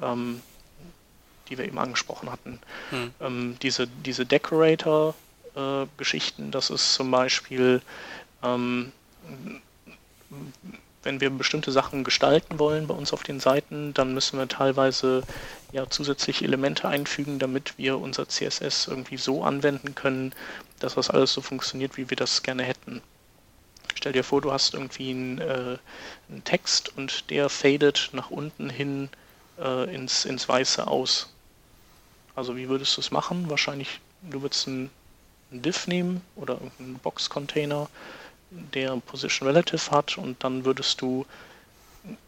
[0.00, 0.40] ähm,
[1.48, 2.58] die wir eben angesprochen hatten.
[2.88, 3.10] Hm.
[3.20, 5.86] Ähm, diese, diese Decorator-Geschichten, äh,
[6.50, 7.82] das ist zum Beispiel,
[8.42, 8.92] ähm,
[11.02, 15.22] wenn wir bestimmte Sachen gestalten wollen bei uns auf den Seiten, dann müssen wir teilweise
[15.72, 20.34] ja zusätzliche Elemente einfügen, damit wir unser CSS irgendwie so anwenden können,
[20.78, 23.00] dass das alles so funktioniert, wie wir das gerne hätten.
[23.94, 25.78] Stell dir vor, du hast irgendwie einen, äh,
[26.28, 29.10] einen Text und der fadet nach unten hin
[29.58, 31.28] äh, ins, ins Weiße aus.
[32.34, 33.50] Also wie würdest du es machen?
[33.50, 34.90] Wahrscheinlich, du würdest einen,
[35.50, 37.88] einen Div nehmen oder einen Box-Container,
[38.50, 41.24] der Position Relative hat und dann würdest du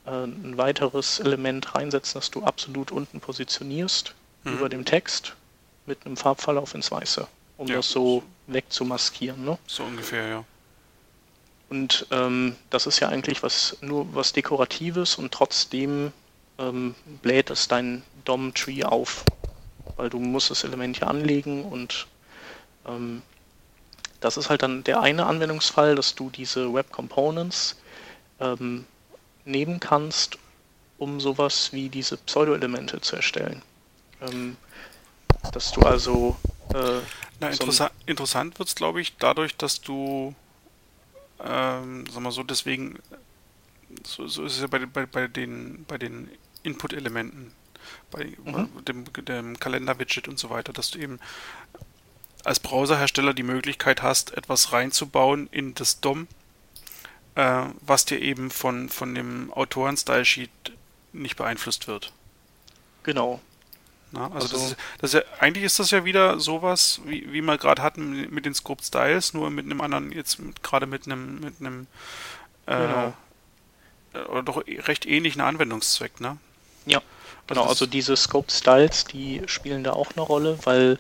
[0.07, 4.53] äh, ein weiteres Element reinsetzen, das du absolut unten positionierst mhm.
[4.53, 5.35] über dem Text
[5.87, 7.77] mit einem Farbverlauf ins Weiße, um ja.
[7.77, 9.45] das so wegzumaskieren.
[9.45, 9.59] Ne?
[9.67, 10.45] So ungefähr, ja.
[11.69, 16.13] Und ähm, das ist ja eigentlich was nur was Dekoratives und trotzdem
[16.59, 19.25] ähm, bläht es dein DOM-Tree auf.
[19.97, 22.07] Weil du musst das Element ja anlegen und
[22.87, 23.23] ähm,
[24.21, 27.77] das ist halt dann der eine Anwendungsfall, dass du diese Web Components
[28.41, 28.85] ähm,
[29.45, 30.39] nehmen kannst,
[30.99, 33.63] um sowas wie diese Pseudo-Elemente zu erstellen.
[34.21, 34.57] Ähm,
[35.53, 36.37] dass du also
[36.73, 37.01] äh,
[37.41, 40.35] Na, interessa so interessant wird es, glaube ich, dadurch, dass du
[41.45, 42.99] ähm, sagen wir so, deswegen,
[44.05, 46.31] so, so ist es ja bei, bei, bei den, bei den
[46.63, 47.53] Input-Elementen,
[48.11, 48.85] bei mhm.
[48.85, 51.19] dem, dem Kalender-Widget und so weiter, dass du eben
[52.45, 56.27] als Browserhersteller die Möglichkeit hast, etwas reinzubauen in das DOM,
[57.35, 60.51] äh, was dir eben von, von dem Autoren-Style-Sheet
[61.13, 62.13] nicht beeinflusst wird.
[63.03, 63.41] Genau.
[64.13, 67.33] Na, also, also das ist, das ist ja, eigentlich ist das ja wieder sowas, wie,
[67.33, 71.07] wie wir gerade hatten mit den Scope Styles, nur mit einem anderen, jetzt gerade mit
[71.07, 71.87] einem, mit einem
[72.67, 73.15] äh, genau.
[74.29, 76.37] oder doch recht ähnlichen Anwendungszweck, ne?
[76.85, 77.07] Ja, also
[77.47, 80.99] genau, also diese Scope Styles, die spielen da auch eine Rolle, weil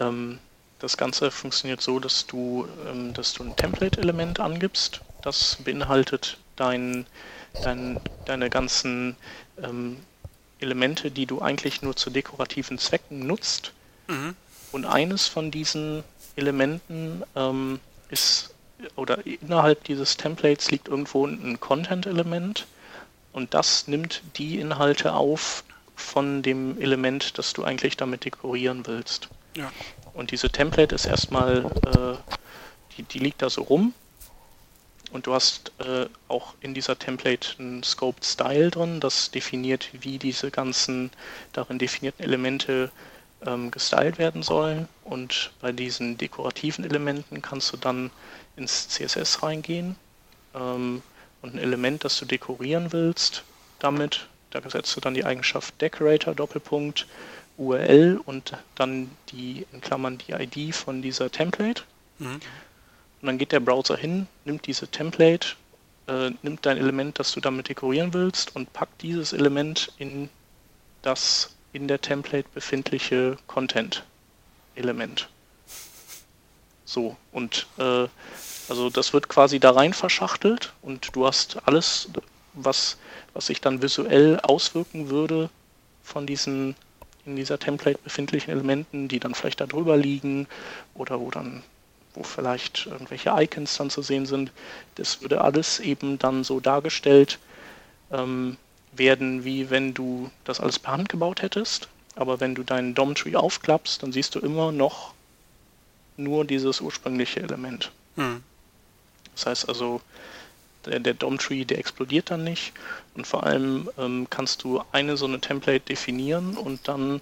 [0.00, 0.40] ähm,
[0.78, 7.06] das Ganze funktioniert so, dass du, ähm, dass du ein Template-Element angibst, das beinhaltet dein,
[7.62, 9.16] dein, deine ganzen
[9.62, 9.98] ähm,
[10.60, 13.72] Elemente, die du eigentlich nur zu dekorativen Zwecken nutzt.
[14.08, 14.34] Mhm.
[14.72, 16.04] Und eines von diesen
[16.36, 18.54] Elementen ähm, ist,
[18.96, 22.66] oder innerhalb dieses Templates liegt irgendwo ein Content-Element
[23.32, 25.64] und das nimmt die Inhalte auf
[25.96, 29.28] von dem Element, das du eigentlich damit dekorieren willst.
[29.56, 29.72] Ja.
[30.18, 32.34] Und diese Template ist erstmal, äh,
[32.96, 33.94] die, die liegt da so rum
[35.12, 40.18] und du hast äh, auch in dieser Template einen Scoped Style drin, das definiert, wie
[40.18, 41.12] diese ganzen
[41.52, 42.90] darin definierten Elemente
[43.46, 44.88] ähm, gestylt werden sollen.
[45.04, 48.10] Und bei diesen dekorativen Elementen kannst du dann
[48.56, 49.94] ins CSS reingehen
[50.52, 51.00] ähm,
[51.42, 53.44] und ein Element, das du dekorieren willst,
[53.78, 57.06] damit, da setzt du dann die Eigenschaft Decorator Doppelpunkt
[57.58, 61.82] URL und dann die in Klammern die ID von dieser Template.
[62.18, 62.40] Mhm.
[63.20, 65.48] Und dann geht der Browser hin, nimmt diese Template,
[66.06, 70.30] äh, nimmt dein Element, das du damit dekorieren willst, und packt dieses Element in
[71.02, 75.28] das in der Template befindliche Content-Element.
[76.84, 78.08] So, und äh,
[78.68, 82.08] also das wird quasi da rein verschachtelt und du hast alles,
[82.54, 82.96] was,
[83.34, 85.50] was sich dann visuell auswirken würde
[86.02, 86.74] von diesen
[87.28, 90.46] in dieser Template befindlichen Elementen, die dann vielleicht da drüber liegen
[90.94, 91.62] oder wo dann
[92.14, 94.50] wo vielleicht irgendwelche Icons dann zu sehen sind.
[94.96, 97.38] Das würde alles eben dann so dargestellt
[98.10, 98.56] ähm,
[98.92, 101.88] werden, wie wenn du das alles per Hand gebaut hättest.
[102.16, 105.14] Aber wenn du deinen DOM-Tree aufklappst, dann siehst du immer noch
[106.16, 107.92] nur dieses ursprüngliche Element.
[108.16, 108.42] Hm.
[109.34, 110.00] Das heißt also,
[110.86, 112.72] der, der DOM-Tree, der explodiert dann nicht.
[113.14, 117.20] Und vor allem ähm, kannst du eine so eine Template definieren und dann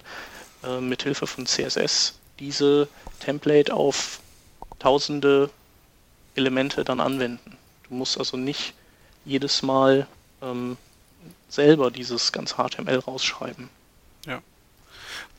[0.63, 2.87] äh, mit Hilfe von CSS diese
[3.19, 4.19] Template auf
[4.79, 5.49] tausende
[6.35, 7.57] Elemente dann anwenden.
[7.87, 8.73] Du musst also nicht
[9.25, 10.07] jedes Mal
[10.41, 10.77] ähm,
[11.49, 13.69] selber dieses ganze HTML rausschreiben.
[14.25, 14.41] Ja.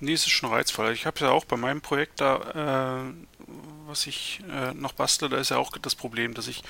[0.01, 0.93] Nee, es ist schon reizvoll.
[0.93, 3.38] Ich habe ja auch bei meinem Projekt da, äh,
[3.87, 6.63] was ich äh, noch bastle, da ist ja auch das Problem, dass ich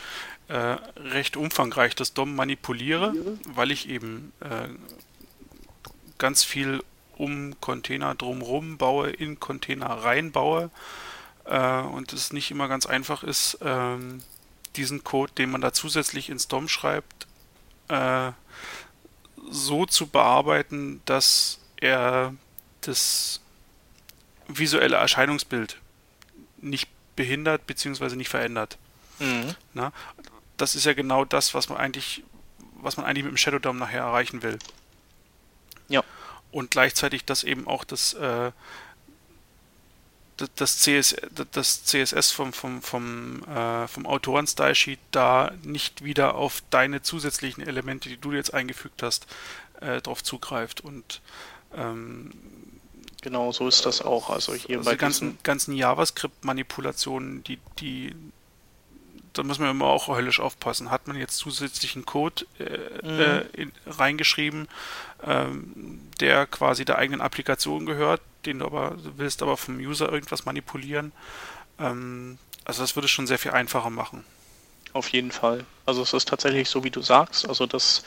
[0.48, 3.12] äh, recht umfangreich das DOM manipuliere,
[3.46, 4.68] weil ich eben äh,
[6.18, 6.82] ganz viel
[7.16, 10.70] um Container drumherum baue, in Container reinbaue
[11.44, 14.22] äh, und es nicht immer ganz einfach ist, ähm,
[14.76, 17.26] diesen Code, den man da zusätzlich ins DOM schreibt,
[17.88, 18.30] äh,
[19.50, 22.34] so zu bearbeiten, dass er
[22.82, 23.40] das
[24.46, 25.78] visuelle Erscheinungsbild
[26.60, 28.16] nicht behindert bzw.
[28.16, 28.78] nicht verändert.
[29.18, 29.54] Mhm.
[29.74, 29.92] Na,
[30.56, 32.24] das ist ja genau das, was man eigentlich,
[32.74, 34.58] was man eigentlich mit dem Shadow DOM nachher erreichen will.
[35.88, 36.04] Ja.
[36.50, 38.52] Und gleichzeitig, dass eben auch das, äh,
[40.54, 41.16] das, CS,
[41.52, 48.08] das CSS vom, vom, vom, äh, vom Autoren-Style-Sheet da nicht wieder auf deine zusätzlichen Elemente,
[48.08, 49.26] die du jetzt eingefügt hast,
[49.80, 50.80] äh, drauf zugreift.
[50.80, 51.20] Und
[51.74, 52.30] ähm,
[53.22, 54.30] genau so ist das auch.
[54.30, 58.14] Also hier also bei die ganzen, ganzen JavaScript-Manipulationen, die, die
[59.32, 60.90] da muss man immer auch höllisch aufpassen.
[60.90, 63.20] Hat man jetzt zusätzlichen Code äh, mhm.
[63.20, 64.68] äh, in, reingeschrieben,
[65.24, 70.10] ähm, der quasi der eigenen Applikation gehört, den du aber du willst aber vom User
[70.10, 71.12] irgendwas manipulieren.
[71.78, 74.24] Ähm, also das würde es schon sehr viel einfacher machen.
[74.92, 75.64] Auf jeden Fall.
[75.86, 78.02] Also es ist tatsächlich so, wie du sagst, also dass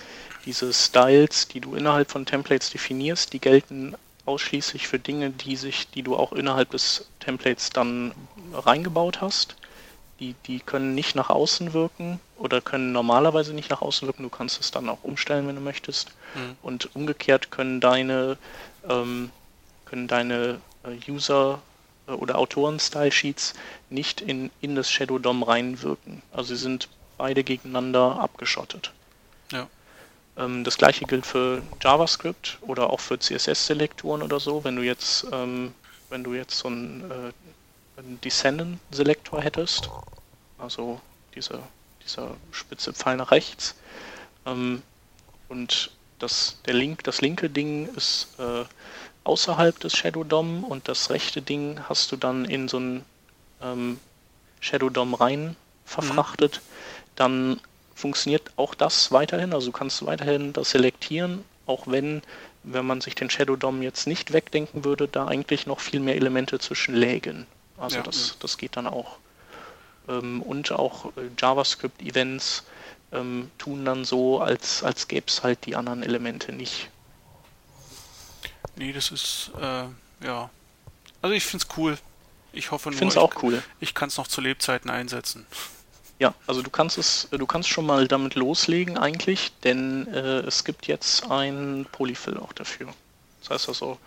[0.45, 5.89] diese Styles, die du innerhalb von Templates definierst, die gelten ausschließlich für Dinge, die sich,
[5.89, 8.13] die du auch innerhalb des Templates dann
[8.53, 9.55] reingebaut hast.
[10.19, 14.21] Die, die können nicht nach außen wirken oder können normalerweise nicht nach außen wirken.
[14.21, 16.11] Du kannst es dann auch umstellen, wenn du möchtest.
[16.35, 16.57] Mhm.
[16.61, 18.37] Und umgekehrt können deine
[18.87, 19.31] ähm,
[19.91, 21.61] können deine äh, User
[22.07, 23.53] äh, oder Autoren-Style-Sheets
[23.89, 26.21] nicht in, in das Shadow DOM reinwirken.
[26.31, 28.93] Also sie sind beide gegeneinander abgeschottet.
[29.51, 29.67] Ja.
[30.37, 34.63] Ähm, das gleiche gilt für JavaScript oder auch für CSS-Selektoren oder so.
[34.63, 35.73] Wenn du jetzt, ähm,
[36.09, 39.89] wenn du jetzt so einen, äh, einen Descendant-Selektor hättest,
[40.57, 41.01] also
[41.35, 41.59] dieser,
[42.03, 43.75] dieser spitze Pfeil nach rechts,
[44.45, 44.81] ähm,
[45.49, 48.63] und das, der Link, das linke Ding ist äh,
[49.23, 53.05] außerhalb des Shadow DOM und das rechte Ding hast du dann in so ein
[53.61, 53.99] ähm,
[54.59, 57.11] Shadow DOM rein verfrachtet, mhm.
[57.15, 57.61] dann
[58.01, 59.53] funktioniert auch das weiterhin.
[59.53, 62.21] Also du kannst weiterhin das selektieren, auch wenn
[62.63, 66.15] wenn man sich den Shadow DOM jetzt nicht wegdenken würde, da eigentlich noch viel mehr
[66.15, 67.47] Elemente zwischen lägen.
[67.77, 69.17] Also ja, das, das geht dann auch.
[70.07, 72.63] Ähm, und auch äh, JavaScript-Events
[73.11, 76.89] ähm, tun dann so, als, als gäbe es halt die anderen Elemente nicht.
[78.75, 79.85] Nee, das ist, äh,
[80.25, 80.49] ja.
[81.21, 81.97] Also ich finde es cool.
[82.53, 83.63] Ich hoffe nur, ich finde es auch cool.
[83.79, 85.47] Ich kann es noch zu Lebzeiten einsetzen.
[86.21, 90.63] Ja, also du kannst es, du kannst schon mal damit loslegen eigentlich, denn äh, es
[90.63, 92.93] gibt jetzt ein Polyfill auch dafür.
[93.39, 93.97] Das heißt also,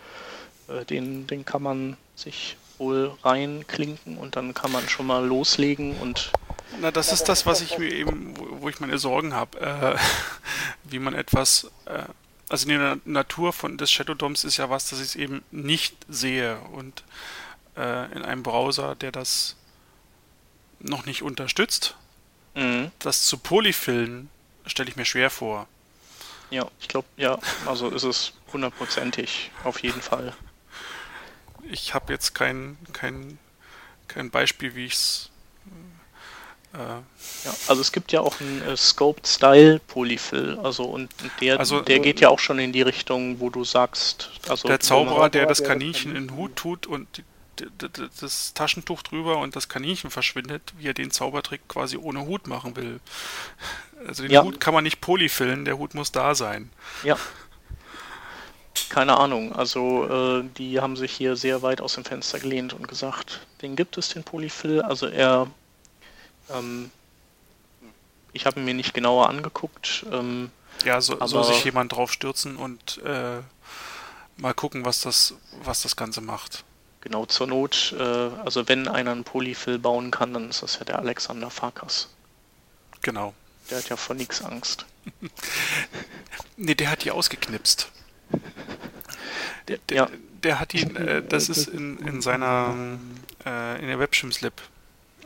[0.69, 5.97] äh, den, den kann man sich wohl reinklinken und dann kann man schon mal loslegen
[5.97, 6.31] und
[6.81, 9.97] na, das ist das, was ich mir eben, wo ich meine Sorgen habe, äh,
[10.85, 12.05] wie man etwas, äh,
[12.49, 15.97] also in der Natur von des Shadow DOMs ist ja was, das ich eben nicht
[16.09, 17.03] sehe und
[17.77, 19.57] äh, in einem Browser, der das
[20.79, 21.97] noch nicht unterstützt,
[22.55, 22.91] Mhm.
[22.99, 24.31] Das zu polyfillen
[24.67, 25.67] stelle ich mir schwer vor.
[26.51, 30.35] Ja, ich glaube, ja, also ist es hundertprozentig, auf jeden Fall.
[31.71, 33.39] Ich habe jetzt kein, kein,
[34.09, 35.31] kein Beispiel, wie ich es.
[36.75, 41.59] Äh, ja, also es gibt ja auch einen äh, Scoped Style Polyfill, also und der,
[41.59, 45.31] also, der geht ja auch schon in die Richtung, wo du sagst, also der Zauberer,
[45.31, 47.25] der das Kaninchen in den Hut tut und die,
[48.21, 52.77] das Taschentuch drüber und das Kaninchen verschwindet, wie er den Zaubertrick quasi ohne Hut machen
[52.77, 53.01] will.
[54.07, 54.43] Also den ja.
[54.43, 56.71] Hut kann man nicht polyfillen, der Hut muss da sein.
[57.03, 57.17] Ja.
[58.89, 62.89] Keine Ahnung, also äh, die haben sich hier sehr weit aus dem Fenster gelehnt und
[62.89, 64.83] gesagt, den gibt es, den Polyfill.
[64.83, 65.49] Also er,
[66.51, 66.91] ähm,
[68.33, 70.05] ich habe ihn mir nicht genauer angeguckt.
[70.13, 70.51] Ähm,
[70.85, 73.41] ja, so, aber, soll sich jemand drauf stürzen und äh,
[74.37, 76.65] mal gucken, was das, was das Ganze macht.
[77.05, 80.87] Genau, zur Not, äh, also wenn einer einen Polyfill bauen kann, dann ist das ja
[80.87, 82.09] der Alexander Farkas.
[83.03, 83.35] Genau.
[83.71, 84.87] Der hat ja vor nichts Angst.
[86.57, 87.91] nee, der hat die ausgeknipst.
[89.69, 90.09] Der, der, ja.
[90.43, 92.75] der hat ihn, äh, das ist in, in seiner,
[93.45, 94.55] äh, in der WebShimslib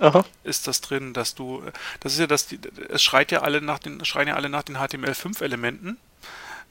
[0.00, 0.24] Aha.
[0.42, 1.62] ist das drin, dass du,
[2.00, 2.48] das ist ja das,
[2.88, 5.96] es schreit ja alle nach den, schreien ja alle nach den HTML5-Elementen,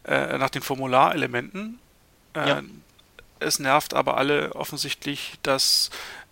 [0.04, 1.80] äh, nach den Formularelementen.
[2.34, 2.62] Äh, ja.
[3.40, 5.90] Es nervt aber alle offensichtlich, dass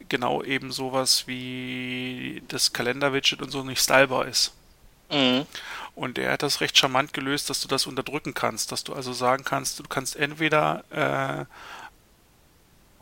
[0.10, 4.54] genau eben sowas wie das Kalender-Widget und so nicht stylebar ist.
[5.12, 5.46] Mhm.
[5.96, 9.14] Und er hat das recht charmant gelöst, dass du das unterdrücken kannst, dass du also
[9.14, 11.46] sagen kannst, du kannst entweder äh,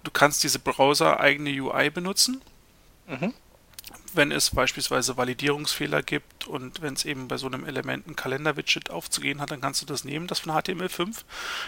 [0.03, 2.41] du kannst diese Browser eigene UI benutzen.
[3.07, 3.33] Mhm
[4.15, 8.89] wenn es beispielsweise Validierungsfehler gibt und wenn es eben bei so einem Element ein Kalender-Widget
[8.89, 11.23] aufzugehen hat, dann kannst du das nehmen, das von HTML5.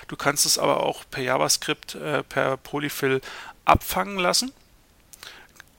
[0.07, 3.21] Du kannst es aber auch per JavaScript, äh, per Polyfill
[3.65, 4.51] abfangen lassen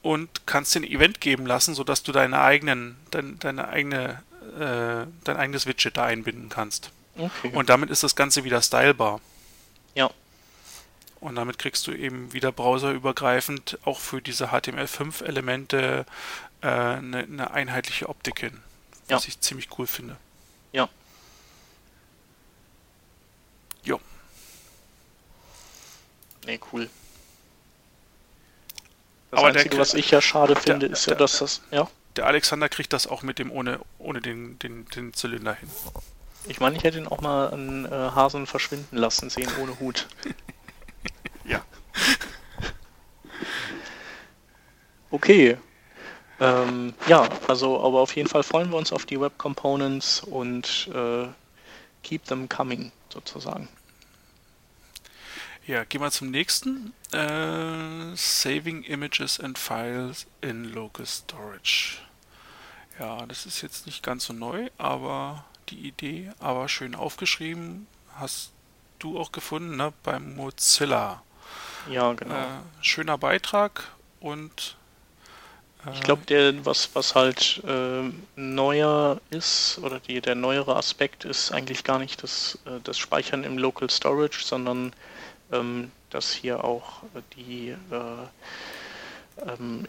[0.02, 4.22] und kannst den Event geben lassen, sodass du deine eigenen, dein, deine eigene,
[4.54, 6.90] äh, dein eigenes Widget da einbinden kannst.
[7.16, 7.50] Okay.
[7.52, 9.20] Und damit ist das Ganze wieder stylebar.
[9.94, 10.10] Ja.
[11.18, 16.10] Und damit kriegst du eben wieder browserübergreifend auch für diese HTML5-Elemente äh,
[16.60, 18.60] eine, eine, einheitliche Optik hin.
[19.08, 19.28] Was ja.
[19.28, 20.16] ich ziemlich cool finde.
[20.72, 20.88] Ja.
[23.84, 24.00] Jo.
[26.44, 26.88] Nee, cool.
[29.30, 31.62] Das Aber Einzige, der, was ich ja schade der, finde, ist ja, dass das.
[31.70, 31.88] Ja.
[32.16, 35.70] Der Alexander kriegt das auch mit dem ohne, ohne den, den, den Zylinder hin.
[36.48, 40.06] Ich meine, ich hätte ihn auch mal einen äh, Hasen verschwinden lassen sehen ohne Hut.
[41.44, 41.64] ja.
[45.10, 45.58] Okay,
[46.40, 50.88] ähm, ja, also aber auf jeden Fall freuen wir uns auf die Web Components und
[50.92, 51.26] äh,
[52.02, 53.68] keep them coming sozusagen.
[55.66, 56.92] Ja, gehen wir zum nächsten.
[57.12, 61.98] Äh, saving Images and Files in Local Storage.
[63.00, 68.52] Ja, das ist jetzt nicht ganz so neu, aber die Idee, aber schön aufgeschrieben, hast
[69.00, 71.22] du auch gefunden, ne, beim Mozilla.
[71.90, 72.34] Ja, genau.
[72.34, 72.46] Äh,
[72.80, 73.88] schöner Beitrag
[74.20, 74.76] und
[75.94, 81.52] ich glaube, der was was halt äh, neuer ist oder die, der neuere Aspekt ist
[81.52, 84.92] eigentlich gar nicht das, äh, das Speichern im Local Storage, sondern
[85.52, 87.02] ähm, dass hier auch
[87.36, 89.86] die äh, ähm,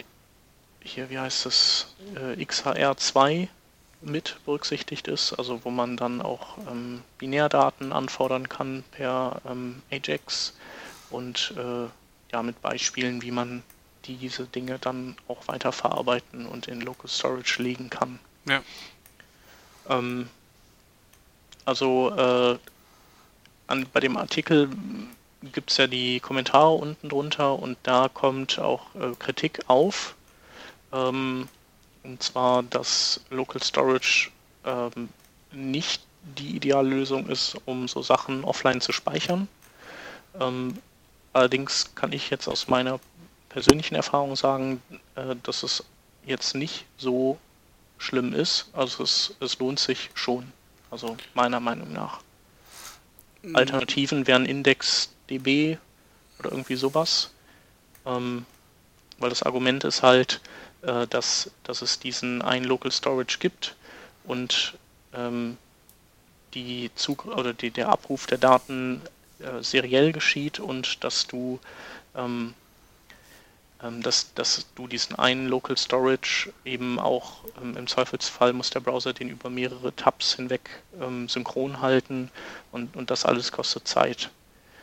[0.81, 3.47] hier wie heißt das äh, XHR2
[4.01, 10.53] mit berücksichtigt ist, also wo man dann auch ähm, Binärdaten anfordern kann per ähm, Ajax
[11.09, 11.87] und äh,
[12.31, 13.63] ja mit Beispielen, wie man
[14.07, 18.19] die diese Dinge dann auch weiter verarbeiten und in Local Storage legen kann.
[18.45, 18.61] Ja.
[19.89, 20.29] Ähm,
[21.65, 22.57] also äh,
[23.67, 24.69] an, bei dem Artikel
[25.53, 30.15] gibt es ja die Kommentare unten drunter und da kommt auch äh, Kritik auf.
[30.93, 31.47] Ähm,
[32.03, 34.31] und zwar, dass Local Storage
[34.65, 35.09] ähm,
[35.51, 36.01] nicht
[36.37, 39.47] die Ideallösung ist, um so Sachen offline zu speichern.
[40.39, 40.77] Ähm,
[41.33, 42.99] allerdings kann ich jetzt aus meiner
[43.49, 44.81] persönlichen Erfahrung sagen,
[45.15, 45.83] äh, dass es
[46.25, 47.37] jetzt nicht so
[47.97, 48.69] schlimm ist.
[48.73, 50.51] Also es, es lohnt sich schon.
[50.91, 52.21] Also meiner Meinung nach.
[53.41, 53.55] Mhm.
[53.55, 55.77] Alternativen wären IndexDB
[56.39, 57.31] oder irgendwie sowas.
[58.05, 58.45] Ähm,
[59.19, 60.41] weil das Argument ist halt,
[60.83, 63.75] äh, dass, dass es diesen einen Local Storage gibt
[64.25, 64.75] und
[65.13, 65.57] ähm,
[66.53, 69.01] die Zug oder die, der Abruf der Daten
[69.39, 71.59] äh, seriell geschieht und dass du
[72.15, 72.53] ähm, ähm,
[73.79, 79.13] dass, dass du diesen einen Local Storage eben auch ähm, im Zweifelsfall muss der Browser
[79.13, 82.31] den über mehrere Tabs hinweg ähm, synchron halten
[82.71, 84.31] und, und das alles kostet Zeit.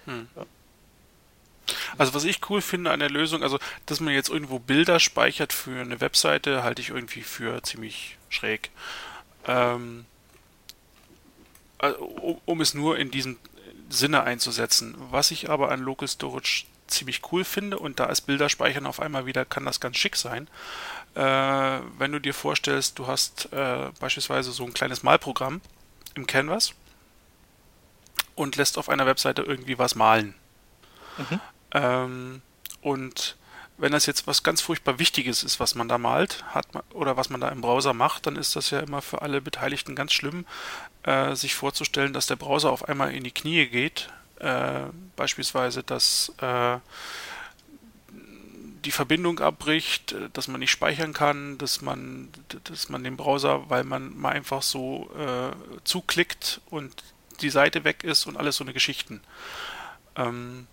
[0.05, 0.29] Hm.
[0.37, 0.47] Ja.
[1.97, 5.53] Also was ich cool finde an der Lösung, also dass man jetzt irgendwo Bilder speichert
[5.53, 8.71] für eine Webseite, halte ich irgendwie für ziemlich schräg.
[9.47, 10.05] Ähm,
[11.79, 13.39] also, um, um es nur in diesem
[13.89, 14.95] Sinne einzusetzen.
[15.11, 19.27] Was ich aber an Local Storage ziemlich cool finde und da ist Bilderspeichern auf einmal
[19.27, 20.49] wieder, kann das ganz schick sein.
[21.15, 21.21] Äh,
[21.99, 25.61] wenn du dir vorstellst, du hast äh, beispielsweise so ein kleines Malprogramm
[26.15, 26.75] im Canvas
[28.35, 30.35] und lässt auf einer Webseite irgendwie was malen.
[31.19, 31.41] Mhm.
[31.73, 32.43] Ähm,
[32.83, 33.37] und
[33.77, 37.17] wenn das jetzt was ganz furchtbar Wichtiges ist, was man da malt, hat man, oder
[37.17, 40.13] was man da im Browser macht, dann ist das ja immer für alle Beteiligten ganz
[40.13, 40.47] schlimm,
[41.03, 44.11] äh, sich vorzustellen, dass der Browser auf einmal in die Knie geht,
[44.41, 44.83] äh,
[45.17, 46.79] beispielsweise, dass äh,
[48.85, 52.29] die Verbindung abbricht, dass man nicht speichern kann, dass man,
[52.65, 55.53] dass man den Browser, weil man mal einfach so äh,
[55.85, 56.93] zuklickt und
[57.41, 59.21] die Seite weg ist und alles so eine Geschichten.
[60.17, 60.67] Ähm,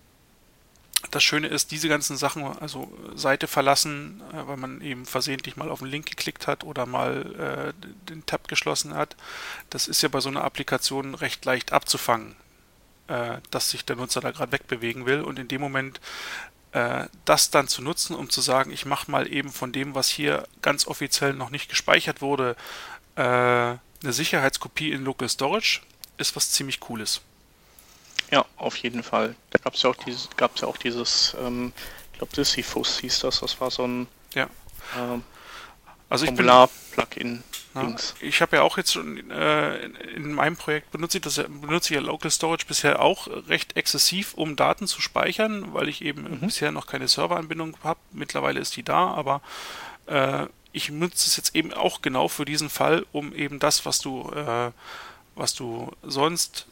[1.10, 5.70] das Schöne ist, diese ganzen Sachen, also Seite verlassen, äh, weil man eben versehentlich mal
[5.70, 9.16] auf den Link geklickt hat oder mal äh, den Tab geschlossen hat,
[9.70, 12.36] das ist ja bei so einer Applikation recht leicht abzufangen
[13.12, 16.00] äh, dass sich der Nutzer da gerade wegbewegen will und in dem Moment
[16.72, 20.08] äh, das dann zu nutzen, um zu sagen, ich mache mal eben von dem, was
[20.08, 22.56] hier ganz offiziell noch nicht gespeichert wurde,
[23.16, 25.82] äh, eine Sicherheitskopie in Local Storage,
[26.18, 27.22] ist was ziemlich Cooles.
[28.32, 29.36] Ja, auf jeden Fall.
[29.50, 31.74] Da gab es ja auch dieses, gab's ja auch dieses, ähm,
[32.14, 34.48] ich glaube, Sisyphus hieß das, das war so ein ja.
[34.98, 35.24] ähm,
[36.12, 37.44] also Formular-Plugin.
[37.74, 41.94] Ja, ich habe ja auch jetzt schon äh, in meinem Projekt benutze ich das benutze
[41.94, 46.24] ich ja Local Storage bisher auch recht exzessiv, um Daten zu speichern, weil ich eben
[46.24, 46.40] mhm.
[46.42, 48.00] bisher noch keine Serveranbindung habe.
[48.12, 49.42] Mittlerweile ist die da, aber
[50.08, 54.00] äh, ich nutze es jetzt eben auch genau für diesen Fall, um eben das, was
[54.00, 54.72] du äh,
[55.36, 56.68] was du sonst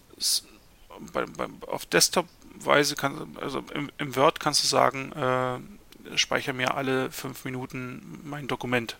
[1.13, 6.75] bei, bei, auf Desktop-Weise kannst, also im, im, Word kannst du sagen, äh, speichere mir
[6.75, 8.97] alle fünf Minuten mein Dokument.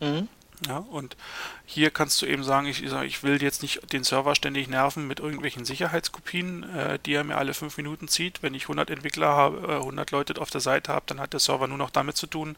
[0.00, 0.28] Mhm.
[0.68, 1.16] Ja, und
[1.64, 5.18] hier kannst du eben sagen, ich, ich will jetzt nicht den Server ständig nerven mit
[5.18, 8.42] irgendwelchen Sicherheitskopien, äh, die er mir alle fünf Minuten zieht.
[8.42, 11.40] Wenn ich 100 Entwickler habe, äh, 100 Leute auf der Seite habe, dann hat der
[11.40, 12.56] Server nur noch damit zu tun,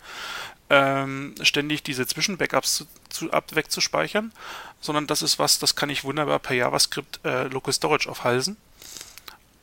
[0.69, 4.33] ähm, ständig diese Zwischenbackups zu, zu, ab, wegzuspeichern,
[4.81, 8.57] sondern das ist was, das kann ich wunderbar per JavaScript äh, Local Storage aufhalsen.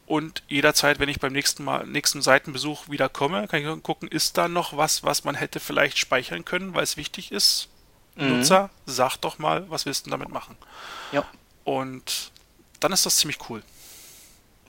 [0.10, 4.40] Und jederzeit, wenn ich beim nächsten Mal, nächsten Seitenbesuch wieder komme, kann ich gucken, ist
[4.40, 7.70] da noch was, was man hätte vielleicht speichern können, weil es wichtig ist
[8.16, 8.38] mhm.
[8.38, 10.58] Nutzer, sag doch mal, was willst du damit machen?
[11.12, 11.24] Ja.
[11.64, 12.32] Und
[12.80, 13.62] dann ist das ziemlich cool.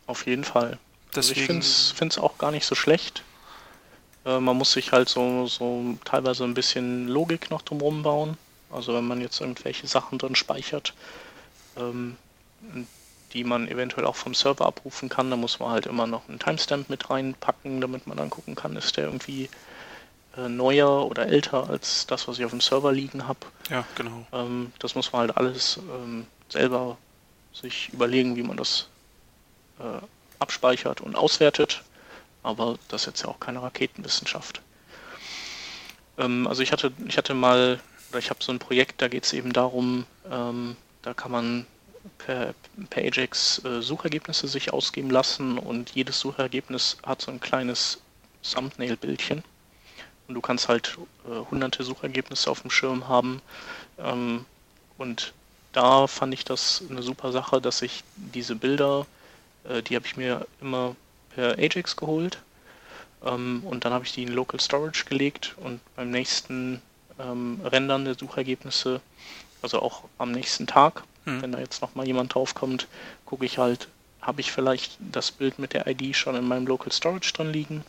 [0.06, 0.78] Auf jeden Fall.
[1.14, 3.22] Deswegen, also ich finde es auch gar nicht so schlecht.
[4.26, 8.36] Äh, man muss sich halt so, so teilweise ein bisschen Logik noch drumherum bauen.
[8.70, 10.92] Also wenn man jetzt irgendwelche Sachen drin speichert,
[11.78, 12.18] ähm,
[13.32, 16.38] die man eventuell auch vom Server abrufen kann, dann muss man halt immer noch einen
[16.38, 19.48] Timestamp mit reinpacken, damit man dann gucken kann, ist der irgendwie
[20.36, 23.40] äh, neuer oder älter als das, was ich auf dem Server liegen habe.
[23.68, 24.26] Ja, genau.
[24.32, 26.98] Ähm, das muss man halt alles ähm, selber
[27.52, 28.88] sich überlegen, wie man das
[29.78, 30.04] äh,
[30.38, 31.82] abspeichert und auswertet.
[32.42, 34.60] Aber das ist jetzt ja auch keine Raketenwissenschaft.
[36.18, 39.24] Ähm, also ich hatte, ich hatte mal, oder ich habe so ein Projekt, da geht
[39.24, 41.66] es eben darum, ähm, da kann man
[42.18, 42.54] per,
[42.88, 47.98] per Ajax äh, Suchergebnisse sich ausgeben lassen und jedes Suchergebnis hat so ein kleines
[48.42, 49.42] Thumbnail-Bildchen.
[50.28, 50.96] Und du kannst halt
[51.26, 53.42] äh, hunderte Suchergebnisse auf dem Schirm haben.
[53.98, 54.46] Ähm,
[54.96, 55.32] und
[55.72, 59.06] da fand ich das eine super Sache, dass ich diese Bilder,
[59.64, 60.94] äh, die habe ich mir immer
[61.34, 62.38] per Ajax geholt.
[63.24, 66.80] Ähm, und dann habe ich die in Local Storage gelegt und beim nächsten
[67.18, 69.00] ähm, Rendern der Suchergebnisse,
[69.62, 71.42] also auch am nächsten Tag, hm.
[71.42, 72.88] wenn da jetzt nochmal jemand draufkommt,
[73.26, 73.88] gucke ich halt,
[74.20, 77.84] habe ich vielleicht das Bild mit der ID schon in meinem Local Storage drin liegen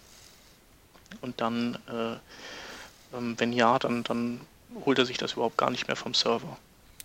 [1.22, 4.42] und dann, äh, ähm, wenn ja, dann, dann
[4.86, 6.58] holt er sich das überhaupt gar nicht mehr vom Server.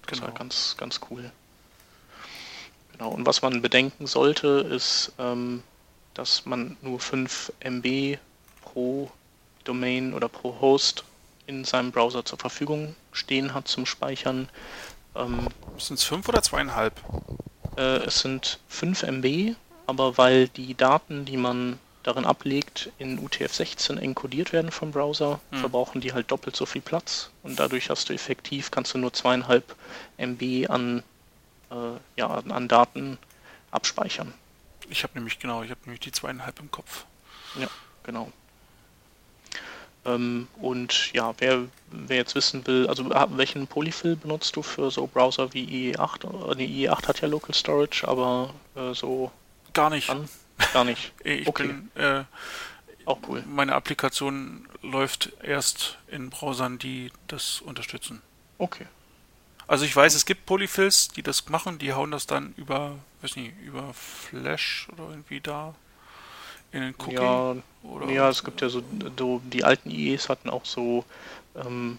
[0.03, 0.23] Das genau.
[0.23, 1.31] ist halt ganz, ganz cool.
[2.93, 5.63] Genau, und was man bedenken sollte, ist, ähm,
[6.15, 8.19] dass man nur 5 MB
[8.63, 9.11] pro
[9.65, 11.05] Domain oder pro Host
[11.47, 14.49] in seinem Browser zur Verfügung stehen hat zum Speichern.
[15.17, 15.49] Ähm,
[15.79, 17.01] sind es 5 oder zweieinhalb?
[17.77, 19.57] Äh, es sind 5 MB,
[19.87, 25.59] aber weil die Daten, die man darin ablegt, in UTF-16 enkodiert werden vom Browser, hm.
[25.59, 29.13] verbrauchen die halt doppelt so viel Platz und dadurch hast du effektiv, kannst du nur
[29.13, 29.75] zweieinhalb
[30.17, 31.03] MB an,
[31.71, 31.75] äh,
[32.17, 33.19] ja, an Daten
[33.73, 34.33] abspeichern.
[34.89, 37.07] Ich habe nämlich, genau, ich habe nämlich die zweieinhalb im Kopf.
[37.59, 37.67] Ja,
[38.05, 38.31] genau.
[40.07, 45.07] Ähm, und ja, wer, wer jetzt wissen will, also welchen Polyfill benutzt du für so
[45.07, 46.55] Browser wie IE8?
[46.55, 49.33] Die IE8 hat ja Local Storage, aber äh, so.
[49.73, 50.09] Gar nicht.
[50.09, 50.29] An?
[50.73, 51.13] Gar nicht.
[51.25, 51.67] Ich okay.
[51.67, 52.25] bin äh,
[53.05, 53.43] auch cool.
[53.47, 58.23] Meine Applikation läuft erst in Browsern, die das unterstützen.
[58.59, 58.87] Okay.
[59.67, 63.37] Also ich weiß, es gibt Polyfills, die das machen, die hauen das dann über, weiß
[63.37, 65.75] nicht, über Flash oder irgendwie da
[66.73, 67.15] in den Cookie.
[67.15, 71.05] Ja, oder ja es gibt ja so, die alten IEs hatten auch so,
[71.55, 71.99] ähm,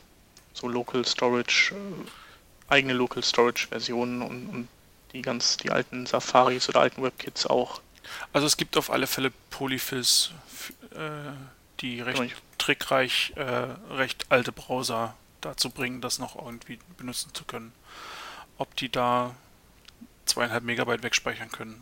[0.53, 4.67] so Local Storage, äh, eigene Local Storage Versionen und, und
[5.13, 7.81] die ganz, die alten Safaris oder alten WebKits auch.
[8.33, 10.31] Also es gibt auf alle Fälle Polyfills,
[10.91, 11.31] äh,
[11.79, 12.41] die recht Richtig.
[12.57, 13.43] trickreich äh,
[13.93, 17.71] recht alte Browser dazu bringen, das noch irgendwie benutzen zu können.
[18.57, 19.35] Ob die da
[20.25, 21.79] zweieinhalb Megabyte wegspeichern können,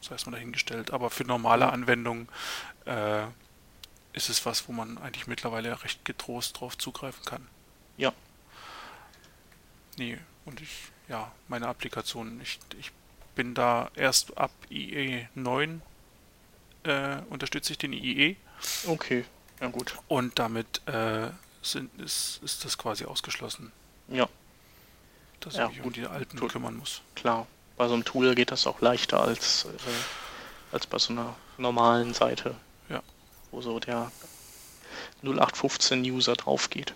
[0.00, 0.92] sei es mal dahingestellt.
[0.92, 2.28] Aber für normale Anwendungen
[2.84, 3.24] äh,
[4.12, 7.46] ist es was, wo man eigentlich mittlerweile recht getrost drauf zugreifen kann.
[7.96, 8.12] Ja.
[9.96, 12.92] Nee, und ich, ja, meine Applikation, ich, ich
[13.34, 15.82] bin da erst ab IE 9
[16.84, 18.36] äh, unterstütze ich den IE.
[18.86, 19.24] Okay,
[19.60, 19.96] ja gut.
[20.08, 21.30] Und damit äh,
[21.62, 23.72] sind, ist, ist das quasi ausgeschlossen.
[24.08, 24.28] Ja.
[25.40, 26.48] Dass ja, ich mich um die alten Tool.
[26.48, 27.02] kümmern muss.
[27.14, 27.46] Klar.
[27.78, 32.12] Bei so einem Tool geht das auch leichter als, äh, als bei so einer normalen
[32.12, 32.54] Seite.
[32.90, 33.02] Ja.
[33.52, 34.10] Wo so der
[35.22, 36.92] 0815 User drauf geht.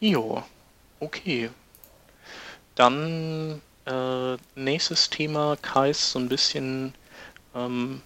[0.00, 0.42] Jo,
[1.00, 1.50] okay.
[2.74, 6.94] Dann äh, nächstes Thema kreist so ein bisschen
[7.54, 8.00] ähm,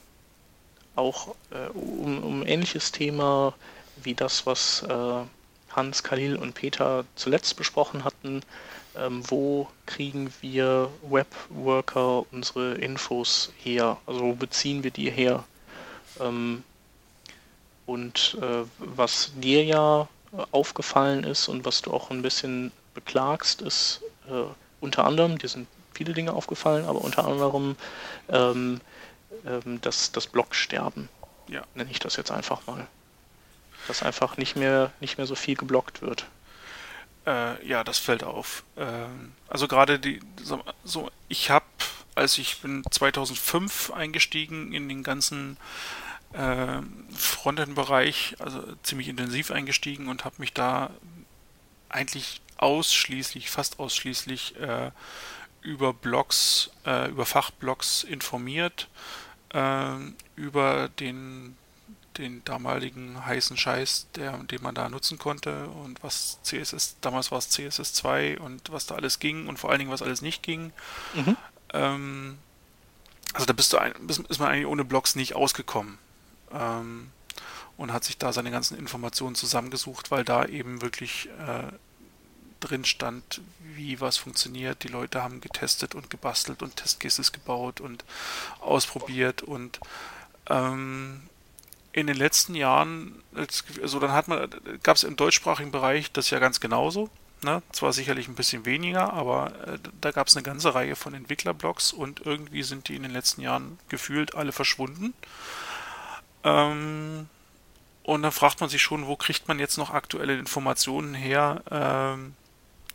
[0.97, 3.55] auch äh, um, um ähnliches Thema
[4.03, 5.25] wie das, was äh,
[5.71, 8.43] Hans, Khalil und Peter zuletzt besprochen hatten.
[8.99, 13.99] Ähm, wo kriegen wir Webworker unsere Infos her?
[14.07, 15.45] Also wo beziehen wir die her?
[16.21, 16.65] Ähm,
[17.87, 20.09] und äh, was dir ja
[20.51, 24.45] aufgefallen ist und was du auch ein bisschen beklagst, ist äh,
[24.81, 27.77] unter anderem, dir sind viele Dinge aufgefallen, aber unter anderem
[28.29, 28.81] ähm,
[29.47, 31.09] ähm, das, das Blocksterben.
[31.49, 31.63] Ja.
[31.75, 32.87] Nenne ich das jetzt einfach mal.
[33.87, 36.27] Dass einfach nicht mehr, nicht mehr so viel geblockt wird.
[37.27, 38.65] Äh, ja, das fällt auf.
[38.77, 38.85] Äh,
[39.49, 41.67] also gerade die, so, so ich habe,
[42.15, 45.57] als ich bin 2005 eingestiegen in den ganzen
[46.33, 46.81] äh,
[47.13, 50.91] Frontend-Bereich, also ziemlich intensiv eingestiegen und habe mich da
[51.89, 54.91] eigentlich ausschließlich, fast ausschließlich äh,
[55.63, 58.89] über Blogs, äh, über Fachblogs informiert,
[59.53, 59.97] äh,
[60.37, 61.57] über den,
[62.19, 67.39] den damaligen heißen Scheiß, der, den man da nutzen konnte und was CSS, damals war
[67.39, 70.43] es CSS 2 und was da alles ging und vor allen Dingen was alles nicht
[70.43, 70.73] ging.
[71.15, 71.37] Mhm.
[71.73, 72.39] Ähm,
[73.33, 75.99] also da bist du ein, ist man eigentlich ohne Blogs nicht ausgekommen.
[76.53, 77.11] Ähm,
[77.77, 81.73] und hat sich da seine ganzen Informationen zusammengesucht, weil da eben wirklich äh,
[82.61, 84.83] drin stand, wie was funktioniert.
[84.83, 88.05] Die Leute haben getestet und gebastelt und Testcases gebaut und
[88.61, 89.79] ausprobiert und
[90.49, 91.23] ähm,
[91.97, 93.23] in den letzten Jahren,
[93.81, 94.51] also dann hat man,
[94.83, 97.09] gab es im deutschsprachigen Bereich das ja ganz genauso.
[97.43, 97.63] Ne?
[97.73, 101.95] Zwar sicherlich ein bisschen weniger, aber äh, da gab es eine ganze Reihe von Entwicklerblogs
[101.95, 105.15] und irgendwie sind die in den letzten Jahren gefühlt alle verschwunden.
[106.45, 107.31] Ähm,
[108.03, 112.35] und dann fragt man sich schon, wo kriegt man jetzt noch aktuelle Informationen her, ähm,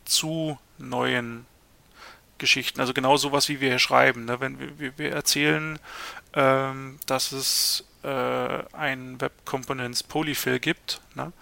[0.04, 1.44] zu neuen
[2.38, 2.80] Geschichten.
[2.80, 4.26] Also genau sowas, wie wir hier schreiben.
[4.26, 4.38] Ne?
[4.38, 5.80] Wenn wir, wir erzählen,
[6.34, 11.00] ähm, dass es äh, ein Web Components Polyfill gibt.
[11.14, 11.32] Ne?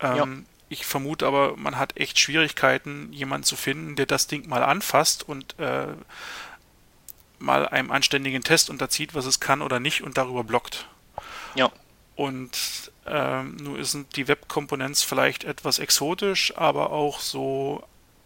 [0.00, 0.26] Ähm, ja.
[0.68, 5.28] Ich vermute aber, man hat echt Schwierigkeiten, jemanden zu finden, der das Ding mal anfasst
[5.28, 5.88] und äh,
[7.40, 10.86] mal einem anständigen Test unterzieht, was es kann oder nicht und darüber blockt.
[11.54, 11.72] Ja.
[12.14, 17.82] Und ähm, nun sind die Web Components vielleicht etwas exotisch, aber auch so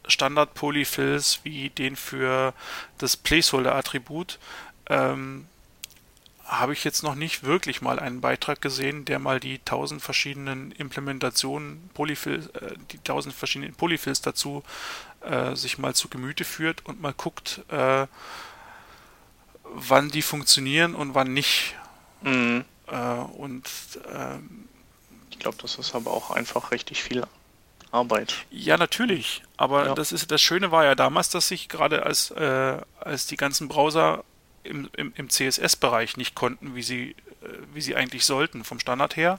[0.06, 2.52] Standard-Polyfills wie den für
[2.98, 4.38] das Placeholder-Attribut
[4.90, 5.46] ähm,
[6.58, 10.72] habe ich jetzt noch nicht wirklich mal einen Beitrag gesehen, der mal die tausend verschiedenen
[10.72, 14.62] Implementationen, Polyfill, äh, die tausend verschiedenen Polyfills dazu
[15.20, 18.06] äh, sich mal zu Gemüte führt und mal guckt, äh,
[19.64, 21.74] wann die funktionieren und wann nicht.
[22.22, 22.64] Mhm.
[22.86, 23.64] Äh, und
[24.12, 24.68] ähm,
[25.30, 27.24] ich glaube, das ist aber auch einfach richtig viel
[27.90, 28.34] Arbeit.
[28.50, 29.42] Ja, natürlich.
[29.56, 29.94] Aber ja.
[29.94, 33.68] das ist das Schöne war ja damals, dass sich gerade als, äh, als die ganzen
[33.68, 34.24] Browser
[34.64, 37.10] im, im, im CSS-Bereich nicht konnten, wie sie,
[37.42, 39.38] äh, wie sie eigentlich sollten, vom Standard her,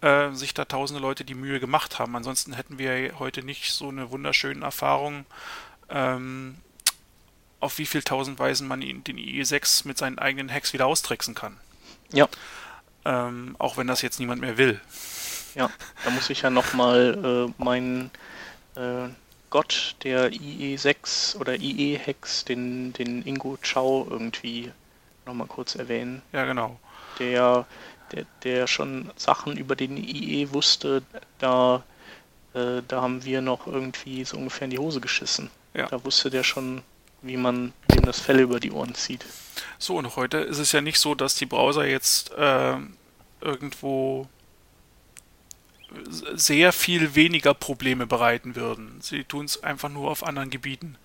[0.00, 2.16] äh, sich da tausende Leute die Mühe gemacht haben.
[2.16, 5.26] Ansonsten hätten wir heute nicht so eine wunderschöne Erfahrung,
[5.88, 6.56] ähm,
[7.60, 11.56] auf wie viel tausend Weisen man den IE6 mit seinen eigenen Hacks wieder austricksen kann.
[12.12, 12.28] Ja.
[13.04, 14.80] Ähm, auch wenn das jetzt niemand mehr will.
[15.54, 15.70] Ja,
[16.04, 18.10] da muss ich ja nochmal äh, meinen
[18.74, 19.08] äh,
[19.52, 24.72] Gott der IE6 oder IE-Hex, den, den Ingo Chao irgendwie
[25.26, 26.22] nochmal kurz erwähnen.
[26.32, 26.80] Ja, genau.
[27.18, 27.66] Der,
[28.12, 31.02] der, der schon Sachen über den IE wusste,
[31.38, 31.82] da,
[32.54, 35.50] äh, da haben wir noch irgendwie so ungefähr in die Hose geschissen.
[35.74, 35.86] Ja.
[35.86, 36.80] Da wusste der schon,
[37.20, 39.26] wie man dem das Fell über die Ohren zieht.
[39.78, 42.76] So, und heute ist es ja nicht so, dass die Browser jetzt äh,
[43.42, 44.28] irgendwo
[46.08, 49.00] sehr viel weniger Probleme bereiten würden.
[49.00, 50.96] Sie tun es einfach nur auf anderen Gebieten.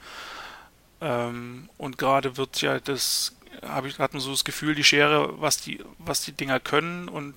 [1.01, 3.35] Ähm, und gerade wird ja das,
[3.65, 7.07] habe ich, hat man so das Gefühl, die Schere, was die, was die Dinger können
[7.09, 7.35] und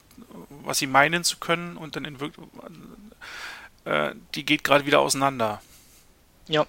[0.62, 2.70] was sie meinen zu können und dann in Wirklichkeit,
[3.84, 5.62] äh, die geht gerade wieder auseinander.
[6.48, 6.66] Ja.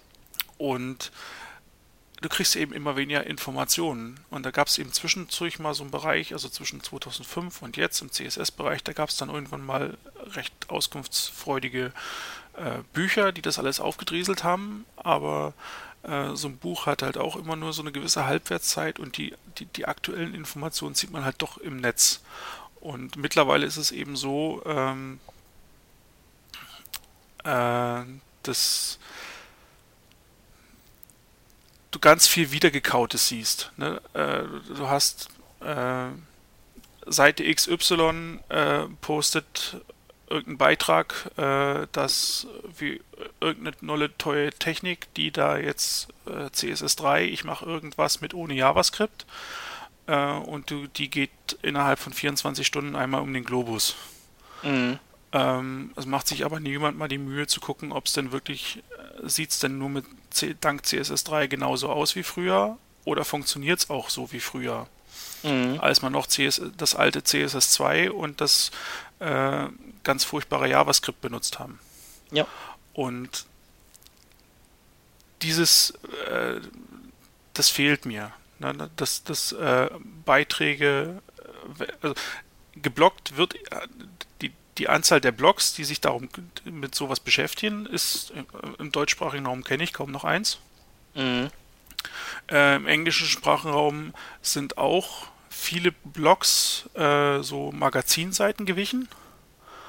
[0.58, 1.12] Und
[2.22, 4.20] du kriegst eben immer weniger Informationen.
[4.30, 8.02] Und da gab es eben zwischendurch mal so einen Bereich, also zwischen 2005 und jetzt
[8.02, 9.98] im CSS-Bereich, da gab es dann irgendwann mal
[10.36, 11.92] recht auskunftsfreudige
[12.54, 14.86] äh, Bücher, die das alles aufgedrieselt haben.
[14.98, 15.54] Aber
[16.04, 19.34] äh, so ein Buch hat halt auch immer nur so eine gewisse Halbwertszeit und die,
[19.58, 22.22] die, die aktuellen Informationen sieht man halt doch im Netz.
[22.80, 25.20] Und mittlerweile ist es eben so, ähm,
[27.44, 28.02] äh,
[28.44, 29.00] dass
[31.92, 33.72] du ganz viel Wiedergekautes siehst.
[33.78, 34.02] Ne?
[34.14, 34.44] Äh,
[34.76, 35.30] du hast
[35.62, 36.08] äh,
[37.06, 39.78] Seite XY äh, postet
[40.30, 43.02] irgendeinen Beitrag, äh, dass wie
[43.42, 49.26] irgendeine neue tolle Technik, die da jetzt äh, CSS3, ich mache irgendwas mit ohne JavaScript
[50.08, 51.32] äh, und du, die geht
[51.62, 53.96] innerhalb von 24 Stunden einmal um den Globus.
[54.64, 55.00] Mhm.
[55.34, 58.84] Ähm, es macht sich aber niemand mal die Mühe zu gucken, ob es denn wirklich,
[59.24, 63.80] äh, sieht es denn nur mit C dank CSS3 genauso aus wie früher oder funktioniert
[63.80, 64.88] es auch so wie früher?
[65.44, 65.80] Mhm.
[65.80, 68.72] Als man noch CS, das alte CSS2 und das
[69.20, 69.68] äh,
[70.04, 71.80] ganz furchtbare JavaScript benutzt haben.
[72.32, 72.46] Ja.
[72.94, 73.46] Und
[75.42, 75.92] dieses,
[76.30, 76.60] äh,
[77.54, 78.32] das fehlt mir.
[78.60, 78.90] Ne?
[78.96, 79.90] Dass, dass äh,
[80.26, 81.22] Beiträge,
[81.80, 82.16] äh, also
[82.76, 83.56] geblockt wird,
[84.82, 86.28] die Anzahl der Blogs, die sich darum
[86.66, 88.34] mit sowas beschäftigen, ist
[88.80, 90.58] im deutschsprachigen Raum kenne ich kaum noch eins.
[91.14, 91.52] Mhm.
[92.50, 99.08] Äh, Im englischen Sprachenraum sind auch viele Blogs äh, so Magazinseiten gewichen.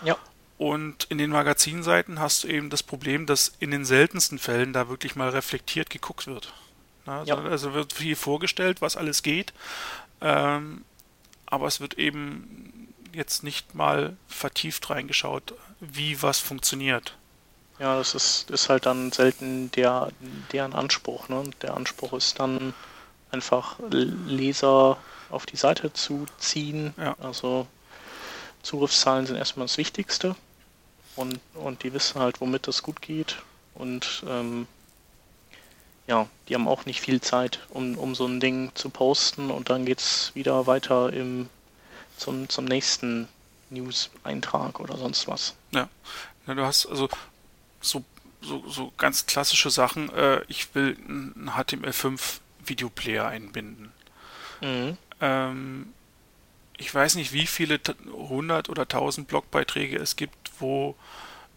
[0.05, 0.19] Ja.
[0.59, 4.91] Und in den Magazinseiten hast du eben das Problem, dass in den seltensten Fällen da
[4.91, 6.53] wirklich mal reflektiert geguckt wird.
[7.07, 7.41] Also, ja.
[7.41, 9.55] also wird viel vorgestellt, was alles geht.
[10.21, 10.85] Ähm,
[11.47, 12.72] aber es wird eben
[13.13, 17.17] jetzt nicht mal vertieft reingeschaut, wie was funktioniert.
[17.79, 20.11] Ja, das ist, ist halt dann selten der,
[20.53, 21.29] deren Anspruch.
[21.29, 21.45] Ne?
[21.63, 22.75] Der Anspruch ist dann
[23.31, 24.99] einfach Leser
[25.31, 26.95] auf die Seite zu ziehen.
[26.97, 27.17] Ja.
[27.21, 27.67] Also
[28.63, 30.37] Zugriffszahlen sind erstmal das Wichtigste.
[31.17, 33.43] Und, und die wissen halt, womit das gut geht.
[33.75, 34.67] Und ähm,
[36.07, 39.71] ja, die haben auch nicht viel Zeit, um, um so ein Ding zu posten und
[39.71, 41.49] dann geht es wieder weiter im
[42.23, 43.29] zum, zum nächsten
[43.71, 45.55] News-Eintrag oder sonst was.
[45.73, 45.89] Ja.
[46.47, 47.09] ja, du hast also
[47.81, 48.05] so,
[48.41, 50.13] so, so ganz klassische Sachen.
[50.15, 52.21] Äh, ich will einen HTML5
[52.65, 53.93] Videoplayer einbinden.
[54.61, 54.97] Mhm.
[55.21, 55.93] Ähm,
[56.77, 60.97] ich weiß nicht, wie viele 100 oder 1000 Blogbeiträge es gibt, wo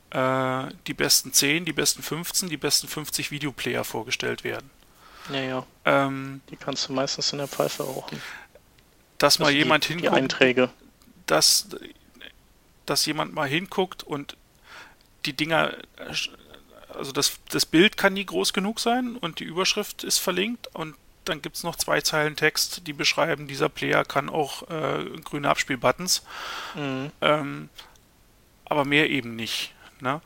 [0.09, 4.70] äh, die besten 10, die besten 15, die besten 50 Videoplayer vorgestellt werden.
[5.32, 5.66] Ja, ja.
[5.86, 8.20] Ähm, die kannst du meistens in der Pfeife rauchen
[9.18, 10.11] dass mal also jemand die, hinguckt.
[10.11, 10.70] Die Einträge.
[11.26, 11.70] Dass,
[12.86, 14.38] dass jemand mal hinguckt und
[15.26, 15.74] die Dinger,
[16.93, 20.95] also das, das Bild kann nie groß genug sein und die Überschrift ist verlinkt und
[21.26, 25.49] dann gibt es noch zwei Zeilen Text, die beschreiben, dieser Player kann auch äh, grüne
[25.49, 26.24] Abspielbuttons.
[26.76, 27.11] Mhm.
[27.22, 27.70] Ähm,
[28.66, 29.74] aber mehr eben nicht.
[30.01, 30.22] Ne?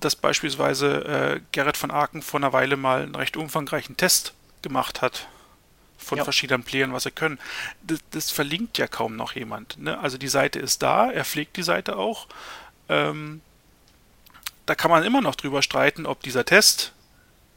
[0.00, 5.00] Dass beispielsweise äh, Gerrit von Aken vor einer Weile mal einen recht umfangreichen Test gemacht
[5.00, 5.28] hat
[6.08, 6.24] von ja.
[6.24, 7.38] verschiedenen Playern, was sie können.
[7.82, 9.78] Das, das, verlinkt ja kaum noch jemand.
[9.78, 9.98] Ne?
[9.98, 12.26] Also die Seite ist da, er pflegt die Seite auch.
[12.88, 13.42] Ähm,
[14.66, 16.92] da kann man immer noch drüber streiten, ob dieser Test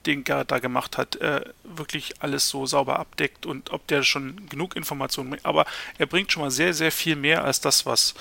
[0.06, 4.50] den Gerrit da gemacht hat, äh, wirklich alles so sauber abdeckt und ob der schon
[4.50, 5.46] genug Informationen bringt.
[5.46, 5.66] Aber
[5.98, 8.16] er bringt schon mal sehr, sehr viel mehr als das, was,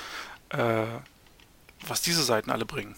[0.50, 0.84] äh,
[1.86, 2.94] was diese Seiten alle bringen.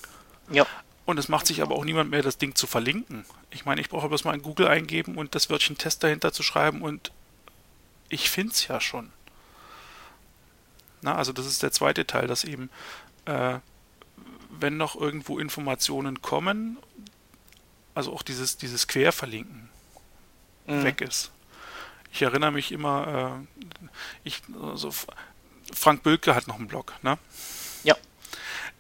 [0.51, 0.67] Ja.
[1.05, 3.25] Und es macht sich aber auch niemand mehr, das Ding zu verlinken.
[3.51, 6.43] Ich meine, ich brauche bloß mal in Google eingeben und das Wörtchen Test dahinter zu
[6.43, 7.13] schreiben und
[8.13, 9.11] ich finde es ja schon.
[11.01, 12.71] Na, also das ist der zweite Teil, dass eben,
[13.25, 13.59] äh,
[14.51, 16.77] wenn noch irgendwo Informationen kommen,
[17.95, 19.69] also auch dieses, dieses Querverlinken
[20.67, 20.85] mhm.
[20.85, 21.33] weg ist.
[22.13, 23.71] Ich erinnere mich immer, äh,
[24.25, 24.93] ich, also
[25.73, 27.19] Frank Bülke hat noch einen Blog, ne?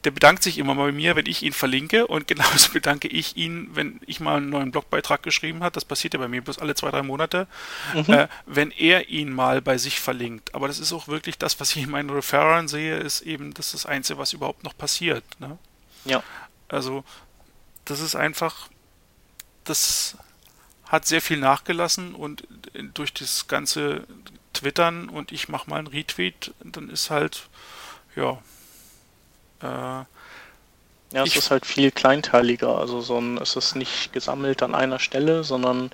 [0.05, 3.37] Der bedankt sich immer mal bei mir, wenn ich ihn verlinke und genauso bedanke ich
[3.37, 5.73] ihn, wenn ich mal einen neuen Blogbeitrag geschrieben habe.
[5.73, 7.47] Das passiert ja bei mir bloß alle zwei, drei Monate,
[7.95, 8.13] mhm.
[8.13, 10.55] äh, wenn er ihn mal bei sich verlinkt.
[10.55, 13.67] Aber das ist auch wirklich das, was ich in meinen Referern sehe, ist eben das,
[13.67, 15.25] ist das Einzige, was überhaupt noch passiert.
[15.39, 15.59] Ne?
[16.05, 16.23] Ja.
[16.69, 17.05] Also,
[17.85, 18.69] das ist einfach,
[19.65, 20.17] das
[20.87, 22.47] hat sehr viel nachgelassen und
[22.95, 24.07] durch das ganze
[24.53, 27.49] Twittern und ich mache mal einen Retweet, dann ist halt,
[28.15, 28.39] ja.
[29.63, 29.67] Äh,
[31.15, 32.79] ja, es ist halt viel kleinteiliger.
[32.79, 35.91] Also so ein, es ist nicht gesammelt an einer Stelle, sondern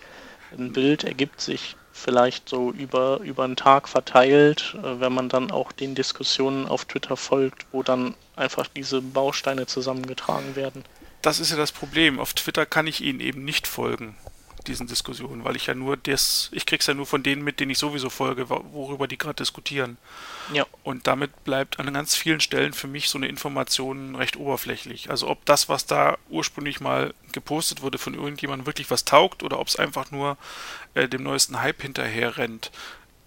[0.57, 5.51] ein Bild ergibt sich vielleicht so über, über einen Tag verteilt, äh, wenn man dann
[5.51, 10.85] auch den Diskussionen auf Twitter folgt, wo dann einfach diese Bausteine zusammengetragen werden.
[11.23, 12.21] Das ist ja das Problem.
[12.21, 14.17] Auf Twitter kann ich ihnen eben nicht folgen
[14.69, 17.71] diesen Diskussionen, weil ich ja nur das, ich krieg's ja nur von denen mit, denen
[17.71, 19.97] ich sowieso folge, worüber die gerade diskutieren.
[20.53, 20.67] Ja.
[20.83, 25.11] Und damit bleibt an ganz vielen Stellen für mich so eine Information recht oberflächlich.
[25.11, 29.59] Also ob das, was da ursprünglich mal gepostet wurde von irgendjemandem wirklich was taugt oder
[29.59, 30.37] ob es einfach nur
[30.95, 32.71] äh, dem neuesten Hype hinterher rennt,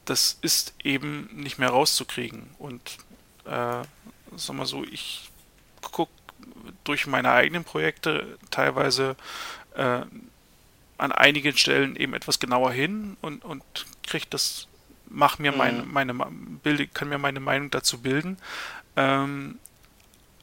[0.06, 2.50] das ist eben nicht mehr rauszukriegen.
[2.60, 2.98] Und
[3.46, 3.84] äh,
[4.36, 5.30] sag mal so, ich
[5.82, 6.12] gucke
[6.84, 9.16] durch meine eigenen Projekte teilweise
[9.76, 10.02] äh,
[11.02, 13.64] an einigen Stellen eben etwas genauer hin und, und
[14.04, 14.68] kriege das,
[15.10, 15.92] mach mir meine, mhm.
[15.92, 16.14] meine,
[16.62, 18.38] bilde, kann mir meine Meinung dazu bilden.
[18.96, 19.58] Ähm,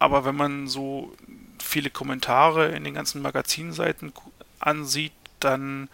[0.00, 1.14] aber wenn man so
[1.62, 4.12] viele Kommentare in den ganzen Magazinseiten
[4.58, 5.88] ansieht, dann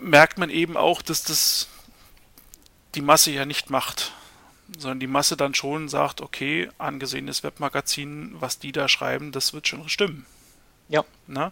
[0.00, 1.68] merkt man eben auch, dass das
[2.94, 4.12] die Masse ja nicht macht,
[4.78, 9.66] sondern die Masse dann schon sagt, okay, angesehenes Webmagazin, was die da schreiben, das wird
[9.66, 10.24] schon stimmen.
[10.88, 11.04] Ja.
[11.26, 11.50] Na?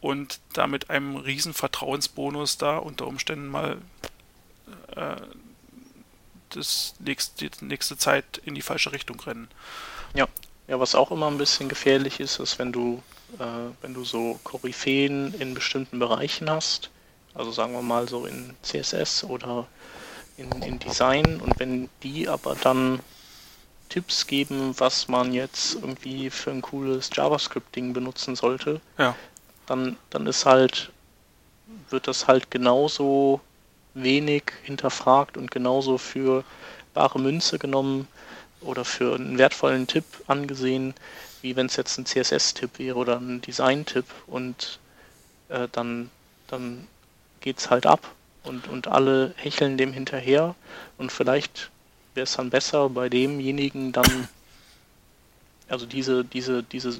[0.00, 3.78] Und damit einem riesen Vertrauensbonus da unter Umständen mal
[4.94, 5.16] äh,
[6.50, 9.48] das nächste, die nächste Zeit in die falsche Richtung rennen.
[10.14, 10.26] Ja,
[10.66, 13.02] ja, was auch immer ein bisschen gefährlich ist, ist, wenn du,
[13.38, 13.44] äh,
[13.82, 16.90] wenn du so Koryphäen in bestimmten Bereichen hast,
[17.34, 19.66] also sagen wir mal so in CSS oder
[20.36, 23.00] in, in Design und wenn die aber dann
[23.88, 29.14] Tipps geben, was man jetzt irgendwie für ein cooles JavaScript-Ding benutzen sollte, ja
[29.68, 30.90] dann, dann ist halt,
[31.90, 33.40] wird das halt genauso
[33.94, 36.44] wenig hinterfragt und genauso für
[36.94, 38.08] bare Münze genommen
[38.60, 40.94] oder für einen wertvollen Tipp angesehen,
[41.42, 44.06] wie wenn es jetzt ein CSS-Tipp wäre oder ein Design-Tipp.
[44.26, 44.78] Und
[45.48, 46.10] äh, dann,
[46.48, 46.86] dann
[47.40, 48.10] geht es halt ab
[48.44, 50.54] und, und alle hecheln dem hinterher.
[50.96, 51.70] Und vielleicht
[52.14, 54.28] wäre es dann besser bei demjenigen dann,
[55.68, 56.98] also diese, diese, diese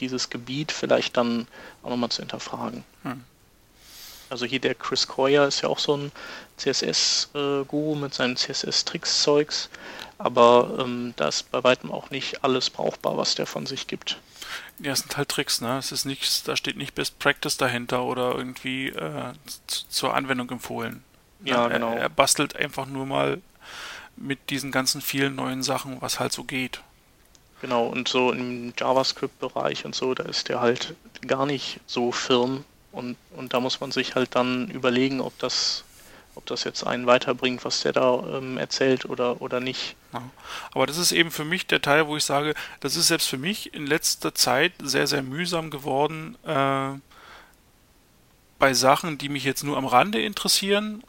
[0.00, 1.46] dieses Gebiet vielleicht dann
[1.82, 2.84] auch nochmal zu hinterfragen.
[3.02, 3.24] Hm.
[4.28, 6.12] Also hier der Chris Coyer ist ja auch so ein
[6.56, 9.68] CSS-Guru mit seinem CSS-Tricks-Zeugs,
[10.18, 14.18] aber ähm, da ist bei weitem auch nicht alles brauchbar, was der von sich gibt.
[14.80, 15.78] Ja, es sind halt Tricks, ne?
[15.78, 19.32] Es ist nichts, da steht nicht Best Practice dahinter oder irgendwie äh,
[19.66, 21.04] zur Anwendung empfohlen.
[21.44, 21.92] Ja, genau.
[21.92, 23.40] Er, er bastelt einfach nur mal
[24.16, 26.80] mit diesen ganzen vielen neuen Sachen, was halt so geht.
[27.60, 30.94] Genau, und so im JavaScript-Bereich und so, da ist der halt
[31.26, 35.84] gar nicht so firm und, und da muss man sich halt dann überlegen, ob das,
[36.34, 39.96] ob das jetzt einen weiterbringt, was der da ähm, erzählt oder, oder nicht.
[40.72, 43.38] Aber das ist eben für mich der Teil, wo ich sage, das ist selbst für
[43.38, 46.98] mich in letzter Zeit sehr, sehr mühsam geworden, äh,
[48.58, 51.02] bei Sachen, die mich jetzt nur am Rande interessieren,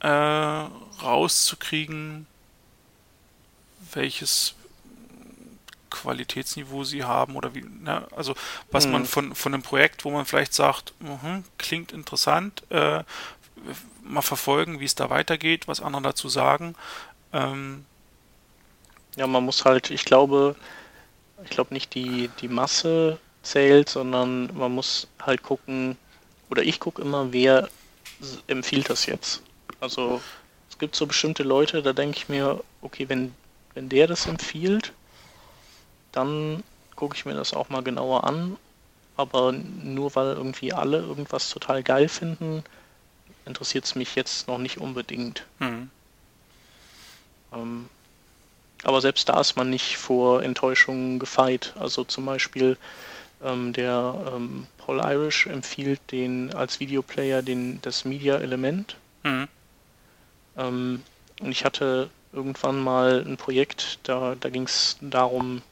[0.00, 2.26] äh, rauszukriegen,
[3.92, 4.54] welches
[5.90, 8.06] Qualitätsniveau sie haben oder wie, ne?
[8.16, 8.34] also
[8.70, 8.92] was mhm.
[8.92, 13.02] man von, von einem Projekt, wo man vielleicht sagt, mh, klingt interessant, äh,
[14.02, 16.74] mal verfolgen, wie es da weitergeht, was andere dazu sagen.
[17.32, 17.84] Ähm,
[19.16, 20.56] ja, man muss halt, ich glaube,
[21.44, 25.96] ich glaube nicht die, die Masse zählt, sondern man muss halt gucken,
[26.50, 27.68] oder ich gucke immer, wer
[28.46, 29.42] empfiehlt das jetzt.
[29.80, 30.20] Also
[30.70, 33.34] es gibt so bestimmte Leute, da denke ich mir, okay, wenn,
[33.74, 34.92] wenn der das empfiehlt,
[36.18, 36.62] dann
[36.96, 38.56] gucke ich mir das auch mal genauer an
[39.18, 42.62] aber nur weil irgendwie alle irgendwas total geil finden,
[43.44, 45.44] interessiert es mich jetzt noch nicht unbedingt.
[45.58, 45.90] Mhm.
[47.52, 47.88] Ähm,
[48.84, 51.74] aber selbst da ist man nicht vor Enttäuschungen gefeit.
[51.80, 52.78] Also zum Beispiel
[53.42, 58.94] ähm, der ähm, Paul Irish empfiehlt den als Videoplayer den, das Media Element.
[59.24, 59.48] Mhm.
[60.56, 61.02] Ähm,
[61.40, 65.62] und ich hatte irgendwann mal ein Projekt, da, da ging es darum,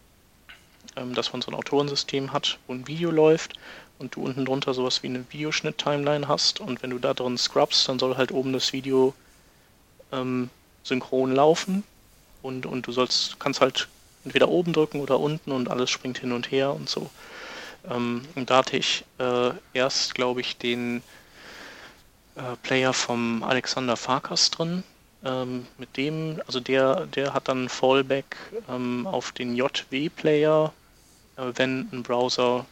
[1.14, 3.54] dass man so ein Autorensystem hat, wo ein Video läuft
[3.98, 7.88] und du unten drunter sowas wie eine Videoschnitt-Timeline hast und wenn du da drin scrubst,
[7.88, 9.14] dann soll halt oben das Video
[10.12, 10.50] ähm,
[10.82, 11.84] synchron laufen
[12.42, 13.88] und, und du sollst, kannst halt
[14.24, 17.10] entweder oben drücken oder unten und alles springt hin und her und so.
[17.88, 21.02] Ähm, und da hatte ich äh, erst, glaube ich, den
[22.36, 24.82] äh, Player vom Alexander Farkas drin.
[25.24, 28.36] Ähm, mit dem, also der, der hat dann Fallback
[28.68, 30.72] ähm, auf den JW-Player,
[31.36, 32.66] wenn ein Browser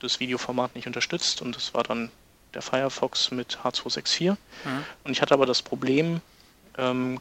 [0.00, 2.10] das Videoformat nicht unterstützt und das war dann
[2.54, 4.30] der Firefox mit H264.
[4.30, 4.36] Mhm.
[5.04, 6.20] Und ich hatte aber das Problem,
[6.76, 7.20] ähm,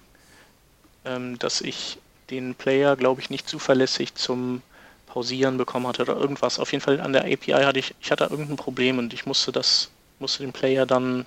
[1.05, 1.97] ähm, dass ich
[2.29, 4.61] den Player, glaube ich, nicht zuverlässig zum
[5.05, 6.59] Pausieren bekommen hatte oder irgendwas.
[6.59, 9.51] Auf jeden Fall an der API hatte ich, ich hatte irgendein Problem und ich musste
[9.51, 9.89] das,
[10.19, 11.25] musste den Player dann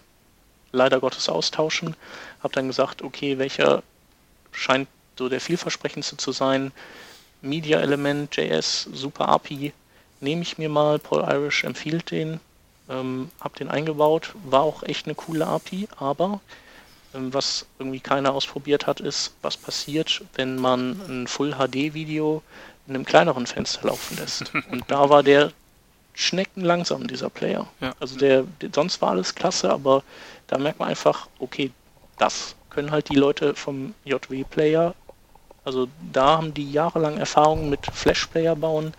[0.72, 1.96] leider Gottes austauschen.
[2.42, 3.82] Habe dann gesagt, okay, welcher
[4.52, 6.72] scheint so der vielversprechendste zu sein?
[7.42, 9.72] Media Element, JS, Super API,
[10.20, 10.98] nehme ich mir mal.
[10.98, 12.40] Paul Irish empfiehlt den,
[12.88, 16.40] ähm, habe den eingebaut, war auch echt eine coole API, aber
[17.14, 22.42] ähm, was irgendwie keiner ausprobiert hat, ist, was passiert, wenn man ein Full HD Video
[22.86, 24.52] in einem kleineren Fenster laufen lässt.
[24.70, 25.52] Und da war der
[26.14, 27.66] schneckenlangsam, dieser Player.
[27.80, 27.94] Ja.
[28.00, 30.02] Also der, der, sonst war alles klasse, aber
[30.48, 31.70] da merkt man einfach, okay,
[32.18, 34.94] das können halt die Leute vom JW-Player,
[35.64, 38.94] also da haben die jahrelang Erfahrung mit Flash-Player bauen,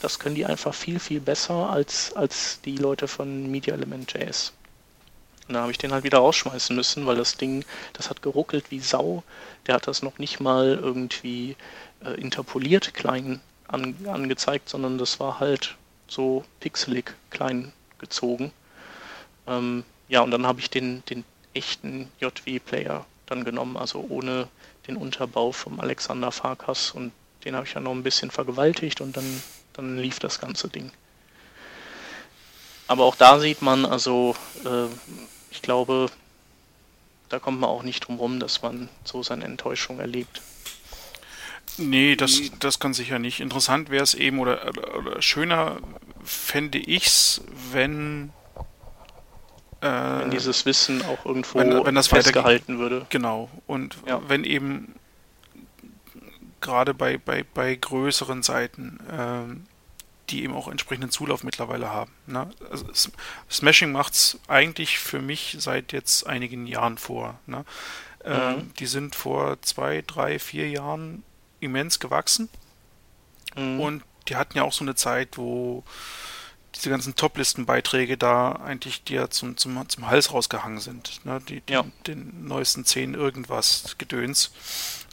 [0.00, 4.52] das können die einfach viel, viel besser als, als die Leute von Media Element JS.
[5.48, 8.70] Und da habe ich den halt wieder rausschmeißen müssen, weil das Ding, das hat geruckelt
[8.70, 9.22] wie Sau.
[9.66, 11.56] Der hat das noch nicht mal irgendwie
[12.04, 15.76] äh, interpoliert klein an, angezeigt, sondern das war halt
[16.06, 18.52] so pixelig klein gezogen.
[19.46, 21.24] Ähm, ja, und dann habe ich den, den
[21.54, 24.48] echten JW-Player dann genommen, also ohne
[24.88, 27.12] den Unterbau vom Alexander Farkas und
[27.44, 29.42] den habe ich ja noch ein bisschen vergewaltigt und dann
[29.78, 30.90] dann lief das ganze Ding.
[32.88, 34.34] Aber auch da sieht man, also
[34.64, 34.86] äh,
[35.50, 36.10] ich glaube,
[37.28, 40.42] da kommt man auch nicht drum rum, dass man so seine Enttäuschung erlebt.
[41.76, 43.38] Nee, das, das kann sicher nicht.
[43.38, 45.78] Interessant wäre es eben, oder, oder, schöner
[46.24, 48.32] fände ich es, wenn,
[49.80, 53.06] wenn dieses Wissen auch irgendwo wenn, wenn das festgehalten würde.
[53.10, 53.48] Genau.
[53.66, 54.20] Und ja.
[54.28, 54.94] wenn eben
[56.60, 59.66] gerade bei, bei, bei größeren Seiten, ähm,
[60.30, 62.12] die eben auch entsprechenden Zulauf mittlerweile haben.
[62.26, 62.50] Ne?
[62.70, 62.86] Also
[63.50, 67.38] Smashing macht es eigentlich für mich seit jetzt einigen Jahren vor.
[67.46, 67.64] Ne?
[68.24, 68.74] Ähm, mhm.
[68.74, 71.22] die sind vor zwei, drei, vier Jahren
[71.60, 72.48] immens gewachsen.
[73.56, 73.80] Mhm.
[73.80, 75.84] Und die hatten ja auch so eine Zeit, wo
[76.74, 81.24] diese ganzen Top-Listen-Beiträge da eigentlich dir zum, zum, zum Hals rausgehangen sind.
[81.24, 81.40] Ne?
[81.48, 81.84] Die, die ja.
[82.06, 84.52] Den neuesten zehn irgendwas Gedöns.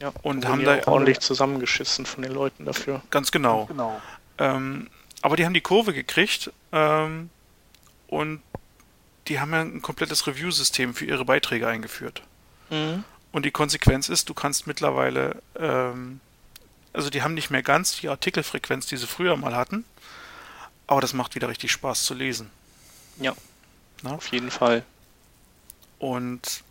[0.02, 3.02] Ja, und haben da ordentlich zusammengeschissen von den Leuten dafür.
[3.10, 3.66] Ganz genau.
[3.66, 4.02] Ganz genau.
[4.38, 4.90] Ähm,
[5.22, 7.30] aber die haben die Kurve gekriegt ähm,
[8.08, 8.42] und
[9.28, 12.22] die haben ja ein komplettes Review-System für ihre Beiträge eingeführt.
[12.70, 13.04] Mhm.
[13.32, 16.20] Und die Konsequenz ist, du kannst mittlerweile, ähm,
[16.94, 19.84] also die haben nicht mehr ganz die Artikelfrequenz, die sie früher mal hatten,
[20.88, 22.50] aber das macht wieder richtig Spaß zu lesen.
[23.20, 23.36] Ja,
[24.04, 24.16] Na?
[24.16, 24.84] auf jeden Fall.
[26.00, 26.64] Und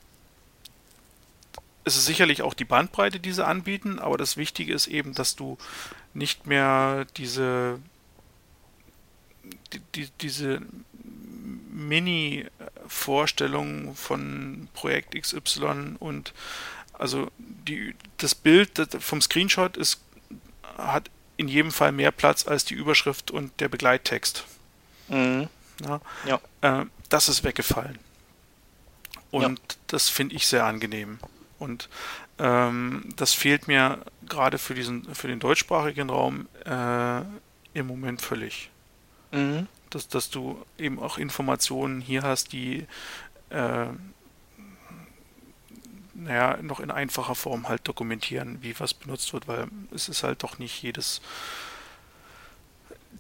[1.85, 5.37] es ist sicherlich auch die Bandbreite, die sie anbieten, aber das Wichtige ist eben, dass
[5.37, 5.59] du
[6.15, 7.79] nicht mehr diese,
[9.73, 10.63] die, die, diese
[11.71, 16.33] Mini-Vorstellung von Projekt XY und
[16.93, 20.01] also die, das Bild vom Screenshot ist,
[20.79, 24.45] hat in jedem Fall mehr Platz als die Überschrift und der Begleittext.
[25.09, 25.49] Mhm.
[25.85, 26.41] Ja, ja.
[26.61, 27.99] Äh, das ist weggefallen.
[29.31, 29.77] Und ja.
[29.89, 31.19] das finde ich sehr angenehm.
[31.59, 31.89] Und
[32.39, 37.21] ähm, das fehlt mir gerade für diesen, für den deutschsprachigen Raum äh,
[37.75, 38.71] im Moment völlig.
[39.33, 39.67] Mhm.
[39.91, 42.87] Dass, dass du eben auch Informationen hier hast, die
[43.51, 43.87] äh,
[46.15, 50.43] naja, noch in einfacher Form halt dokumentieren, wie was benutzt wird, weil es ist halt
[50.43, 51.21] doch nicht jedes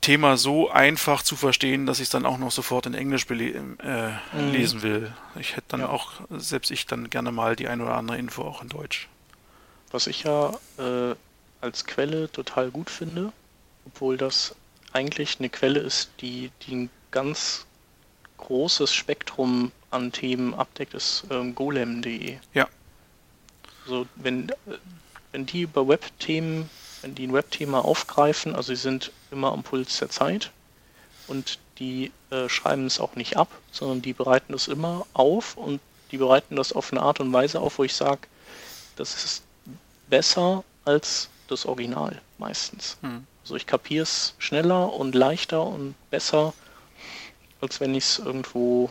[0.01, 3.53] Thema so einfach zu verstehen, dass ich es dann auch noch sofort in Englisch äh,
[3.59, 4.53] mhm.
[4.53, 5.12] lesen will.
[5.38, 5.88] Ich hätte dann ja.
[5.88, 9.09] auch, selbst ich dann gerne mal die ein oder andere Info auch in Deutsch.
[9.90, 11.14] Was ich ja äh,
[11.61, 13.32] als Quelle total gut finde,
[13.86, 14.55] obwohl das
[14.92, 17.66] eigentlich eine Quelle ist, die, die ein ganz
[18.38, 22.36] großes Spektrum an Themen abdeckt, ist ähm, golem.de.
[22.53, 22.68] Ja.
[23.85, 24.51] Also wenn,
[25.32, 26.68] wenn die über Webthemen,
[27.03, 30.51] wenn die ein Webthema aufgreifen, also sie sind immer am Puls der Zeit
[31.26, 35.80] und die äh, schreiben es auch nicht ab, sondern die bereiten es immer auf und
[36.11, 38.20] die bereiten das auf eine Art und Weise auf, wo ich sage,
[38.97, 39.43] das ist
[40.09, 42.97] besser als das Original meistens.
[43.03, 43.26] Hm.
[43.43, 46.55] Also ich kapiere es schneller und leichter und besser,
[47.61, 48.91] als wenn ich es irgendwo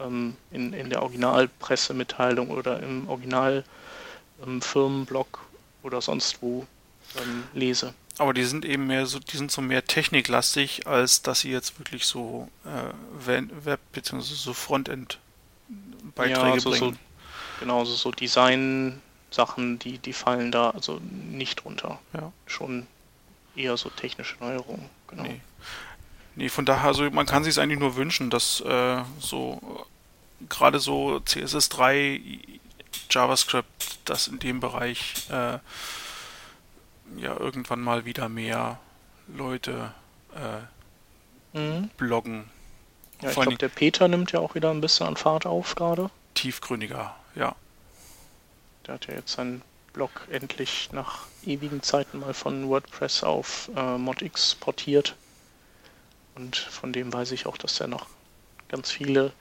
[0.00, 3.64] ähm, in, in der Originalpressemitteilung oder im Original
[4.46, 5.40] ähm, Firmenblog
[5.82, 6.66] oder sonst wo
[7.18, 7.94] ähm, lese.
[8.18, 11.78] Aber die sind eben mehr so, die sind so mehr techniklastig, als dass sie jetzt
[11.78, 12.92] wirklich so äh,
[13.26, 14.20] Web- bzw.
[14.20, 16.92] so Frontend-Beiträge ja, also bringen.
[16.92, 16.98] So,
[17.60, 21.98] genau, also so Design-Sachen, die, die fallen da also nicht runter.
[22.12, 22.30] Ja.
[22.46, 22.86] Schon
[23.56, 25.22] eher so technische Neuerungen, genau.
[25.22, 25.40] Nee.
[26.36, 29.86] nee von daher, also man kann sich es eigentlich nur wünschen, dass äh, so
[30.48, 32.60] gerade so CSS3,
[33.10, 35.58] JavaScript, das in dem Bereich äh,
[37.16, 38.78] ja irgendwann mal wieder mehr
[39.28, 39.92] Leute
[40.34, 41.90] äh, mhm.
[41.96, 42.48] bloggen.
[43.20, 46.10] Ja, ich glaube, der Peter nimmt ja auch wieder ein bisschen an Fahrt auf gerade.
[46.34, 47.54] Tiefgründiger, ja.
[48.86, 49.62] Der hat ja jetzt seinen
[49.92, 55.16] Blog endlich nach ewigen Zeiten mal von WordPress auf äh, ModX portiert.
[56.34, 58.06] Und von dem weiß ich auch, dass er noch
[58.68, 59.32] ganz viele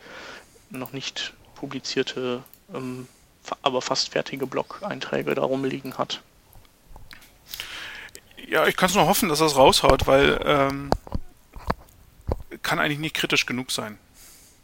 [0.70, 2.44] noch nicht publizierte,
[2.74, 3.08] ähm,
[3.62, 6.22] aber fast fertige Blog-Einträge darum liegen hat.
[8.48, 10.90] Ja, ich kann es nur hoffen, dass es raushaut, weil ähm,
[12.64, 13.98] kann eigentlich nicht kritisch genug sein.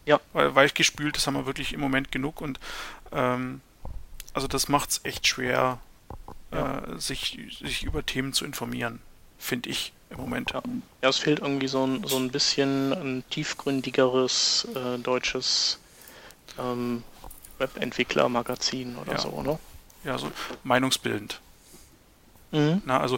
[0.05, 0.19] Ja.
[0.33, 2.59] Weil weichgespült, das haben wir wirklich im Moment genug und
[3.11, 3.61] ähm,
[4.33, 5.79] also das macht es echt schwer,
[6.51, 6.79] ja.
[6.79, 9.01] äh, sich, sich über Themen zu informieren,
[9.37, 10.51] finde ich im Moment.
[10.51, 10.61] Ja.
[11.01, 15.79] ja, es fehlt irgendwie so ein, so ein bisschen ein tiefgründigeres äh, deutsches
[16.59, 17.03] ähm,
[17.57, 19.19] Webentwickler-Magazin oder ja.
[19.19, 19.59] so, ne?
[20.03, 20.31] Ja, so
[20.63, 21.39] meinungsbildend.
[22.51, 22.81] Mhm.
[22.85, 23.17] Na, also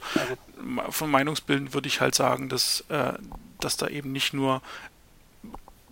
[0.90, 3.14] von meinungsbildend würde ich halt sagen, dass, äh,
[3.60, 4.62] dass da eben nicht nur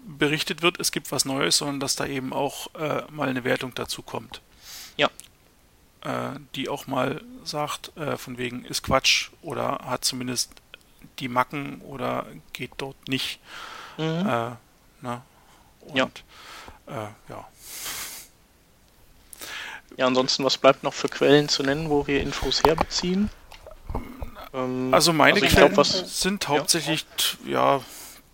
[0.06, 3.74] berichtet wird, es gibt was Neues, sondern dass da eben auch äh, mal eine Wertung
[3.76, 4.42] dazu kommt.
[4.98, 5.10] Ja.
[6.02, 10.52] Äh, die auch mal sagt, äh, von wegen ist Quatsch oder hat zumindest
[11.20, 13.40] die Macken oder geht dort nicht.
[13.98, 14.28] Mhm.
[14.28, 14.52] Äh,
[15.02, 15.24] na,
[15.82, 16.06] und, ja.
[16.88, 17.48] Äh, ja.
[19.98, 23.30] Ja, ansonsten, was bleibt noch für Quellen zu nennen, wo wir Infos herbeziehen?
[24.54, 27.06] Ähm, also meine also Quellen glaub, sind hauptsächlich
[27.46, 27.78] ja.
[27.78, 27.82] ja.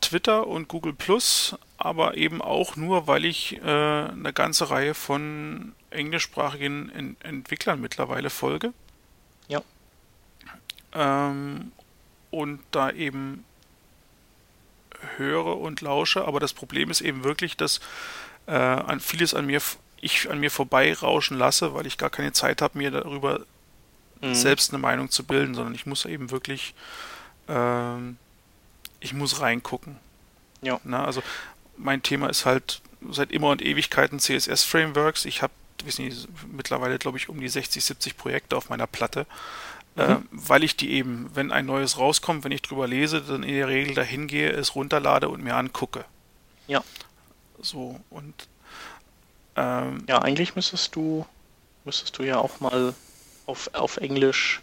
[0.01, 5.73] Twitter und Google Plus, aber eben auch nur, weil ich äh, eine ganze Reihe von
[5.91, 8.73] englischsprachigen Ent Entwicklern mittlerweile folge.
[9.47, 9.61] Ja.
[10.93, 11.71] Ähm,
[12.31, 13.45] und da eben
[15.17, 17.79] höre und lausche, aber das Problem ist eben wirklich, dass
[18.47, 19.61] äh, an vieles an mir
[20.01, 23.41] ich an mir vorbeirauschen lasse, weil ich gar keine Zeit habe, mir darüber
[24.21, 24.35] mhm.
[24.35, 26.73] selbst eine Meinung zu bilden, sondern ich muss eben wirklich,
[27.47, 28.17] ähm,
[28.99, 29.97] ich muss reingucken.
[30.61, 30.79] Ja.
[30.83, 31.21] Na, also
[31.77, 35.25] mein Thema ist halt seit immer und Ewigkeiten CSS-Frameworks.
[35.25, 35.53] Ich habe
[36.51, 39.25] mittlerweile, glaube ich, um die 60, 70 Projekte auf meiner Platte,
[39.95, 40.01] mhm.
[40.01, 43.53] äh, weil ich die eben, wenn ein neues rauskommt, wenn ich drüber lese, dann in
[43.53, 46.05] der Regel dahin gehe, es runterlade und mir angucke.
[46.67, 46.83] Ja.
[47.61, 48.47] So, und
[49.55, 51.25] ähm, ja, eigentlich müsstest du,
[51.85, 52.93] müsstest du ja auch mal
[53.45, 54.61] auf, auf Englisch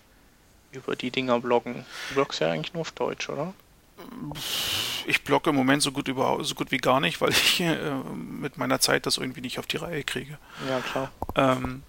[0.73, 1.85] über die Dinger bloggen.
[2.09, 3.55] Du bloggst ja eigentlich nur auf Deutsch, oder?
[5.07, 7.91] Ich blogge im Moment so gut über so gut wie gar nicht, weil ich äh,
[8.15, 10.39] mit meiner Zeit das irgendwie nicht auf die Reihe kriege.
[10.69, 11.11] Ja, klar.
[11.35, 11.83] Ähm,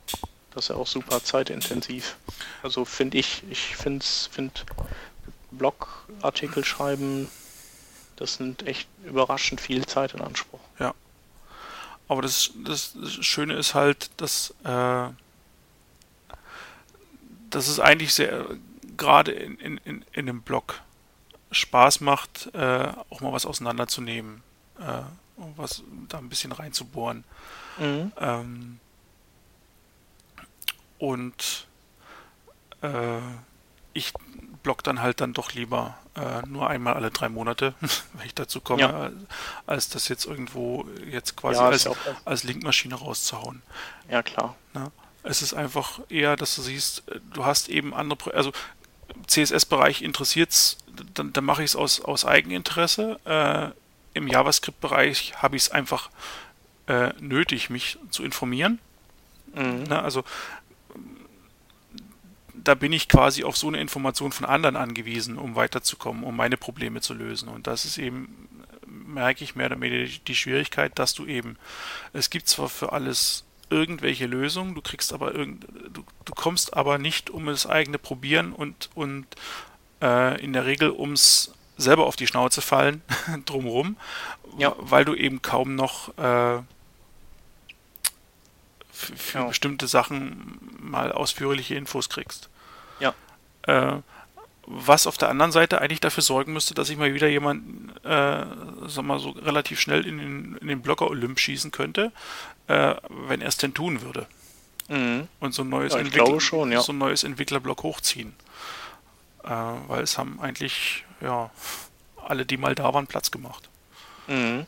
[0.52, 2.16] das ist ja auch super zeitintensiv.
[2.64, 4.66] Also finde ich, ich finde find
[5.52, 7.30] Blogartikel schreiben,
[8.16, 10.59] das nimmt echt überraschend viel Zeit in Anspruch.
[12.10, 15.10] Aber das, das, das Schöne ist halt, dass, äh,
[17.50, 18.46] dass es eigentlich sehr,
[18.98, 20.82] gerade in, in, in, in einem Blog
[21.52, 24.42] Spaß macht, äh, auch mal was auseinanderzunehmen,
[24.80, 25.04] äh,
[25.56, 27.24] was da ein bisschen reinzubohren.
[27.78, 28.12] Mhm.
[28.20, 28.80] Ähm,
[30.98, 31.68] und
[32.82, 33.20] äh,
[33.94, 34.14] ich
[34.64, 37.74] blog dann halt dann doch lieber äh, nur einmal alle drei Monate,
[38.14, 39.12] wenn ich dazu komme, ja.
[39.66, 41.90] als das jetzt irgendwo jetzt quasi ja, als,
[42.26, 43.62] als Linkmaschine rauszuhauen.
[44.10, 44.56] Ja, klar.
[44.74, 44.92] Na?
[45.24, 47.04] Es ist einfach eher, dass du siehst,
[47.34, 48.52] du hast eben andere, also
[49.28, 50.78] CSS-Bereich interessiert
[51.14, 53.20] dann, dann mache ich es aus, aus Eigeninteresse.
[53.26, 56.10] Äh, Im JavaScript-Bereich habe ich es einfach
[56.88, 58.80] äh, nötig, mich zu informieren.
[59.54, 59.84] Mhm.
[59.88, 60.24] Na, also
[62.64, 66.58] da bin ich quasi auf so eine Information von anderen angewiesen, um weiterzukommen, um meine
[66.58, 67.50] Probleme zu lösen.
[67.50, 68.50] Und das ist eben,
[68.86, 71.58] merke ich mehr oder weniger die Schwierigkeit, dass du eben,
[72.14, 76.98] es gibt zwar für alles irgendwelche Lösungen, du kriegst aber irgend, du, du kommst aber
[76.98, 79.28] nicht um das eigene Probieren und, und
[80.02, 83.02] äh, in der Regel ums selber auf die Schnauze fallen
[83.46, 83.96] drumherum,
[84.58, 84.76] ja.
[84.80, 86.62] weil du eben kaum noch äh,
[88.92, 89.46] für, ja.
[89.46, 92.49] bestimmte Sachen mal ausführliche Infos kriegst.
[93.64, 93.98] Äh,
[94.72, 98.46] was auf der anderen Seite eigentlich dafür sorgen müsste, dass ich mal wieder jemanden, äh,
[98.88, 102.12] sag mal so relativ schnell in den, in den Blocker Olymp schießen könnte,
[102.68, 102.94] äh,
[103.28, 104.28] wenn er es denn tun würde.
[104.88, 105.28] Mhm.
[105.40, 106.82] Und so ein neues, ja, Entwickler, schon, ja.
[106.82, 108.36] so ein neues Entwicklerblock hochziehen.
[109.44, 111.50] Äh, weil es haben eigentlich, ja,
[112.24, 113.70] alle, die mal da waren, Platz gemacht.
[114.28, 114.68] Mhm.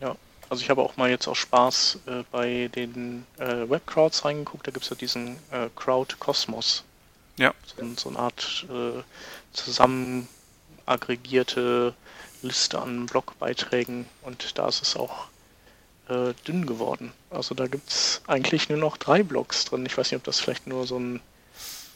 [0.00, 0.16] Ja,
[0.48, 4.72] also ich habe auch mal jetzt aus Spaß äh, bei den äh, Webcrowds reingeguckt, da
[4.72, 6.82] gibt es ja diesen äh, Crowd Cosmos.
[7.40, 7.54] Ja.
[7.64, 9.02] So, so eine Art äh,
[9.54, 10.28] zusammen
[10.84, 11.94] aggregierte
[12.42, 15.28] Liste an Blogbeiträgen und da ist es auch
[16.10, 17.12] äh, dünn geworden.
[17.30, 19.86] Also da gibt es eigentlich nur noch drei Blogs drin.
[19.86, 21.20] Ich weiß nicht, ob das vielleicht nur so ein,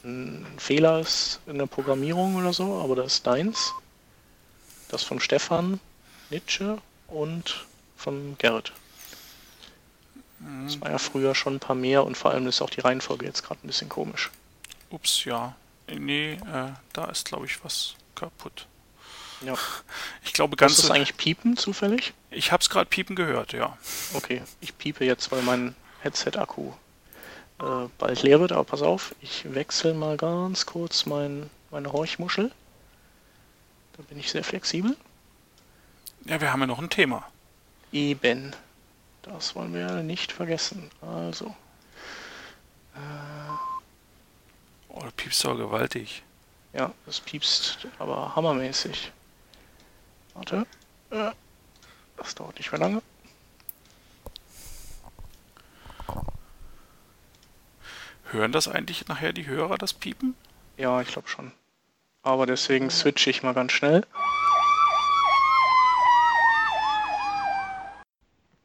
[0.03, 3.71] ein Fehler ist in der Programmierung oder so, aber da ist deins.
[4.89, 5.79] Das von Stefan
[6.31, 7.67] Nitsche und
[7.97, 8.71] von Gerrit.
[10.65, 13.25] Das war ja früher schon ein paar mehr und vor allem ist auch die Reihenfolge
[13.27, 14.31] jetzt gerade ein bisschen komisch.
[14.95, 15.55] Ups, ja.
[15.87, 18.67] Nee, äh, da ist glaube ich was kaputt.
[19.41, 19.55] Ja.
[20.23, 20.73] Ich glaube ganz.
[20.73, 22.13] Ist das eigentlich piepen zufällig?
[22.31, 23.77] Ich habe es gerade piepen gehört, ja.
[24.13, 26.71] Okay, ich piepe jetzt, weil mein Headset-Akku
[27.59, 32.51] äh, bald leer wird, aber pass auf, ich wechsle mal ganz kurz mein, meine Horchmuschel.
[33.97, 34.95] Da bin ich sehr flexibel.
[36.25, 37.27] Ja, wir haben ja noch ein Thema.
[37.91, 38.55] Eben.
[39.23, 40.89] Das wollen wir nicht vergessen.
[41.01, 41.55] Also.
[42.95, 43.74] Äh,
[44.95, 46.23] oh, das piepst aber gewaltig.
[46.73, 49.11] Ja, das piepst aber hammermäßig.
[50.33, 50.65] Warte.
[51.11, 51.31] Äh,
[52.17, 53.01] das dauert nicht mehr lange.
[58.31, 60.35] Hören das eigentlich nachher die Hörer, das Piepen?
[60.77, 61.51] Ja, ich glaube schon.
[62.23, 64.05] Aber deswegen switche ich mal ganz schnell.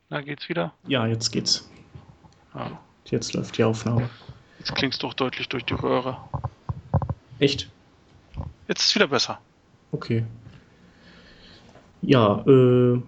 [0.09, 0.73] Na, geht's wieder?
[0.89, 1.69] Ja, jetzt geht's.
[2.53, 2.71] Ah.
[3.05, 4.09] Jetzt läuft die Aufnahme.
[4.61, 6.19] Jetzt klingt's doch deutlich durch die Röhre.
[7.39, 7.71] Echt?
[8.69, 9.41] Jetzt ist wieder besser.
[9.91, 10.23] Okay.
[12.03, 13.01] Ja, äh,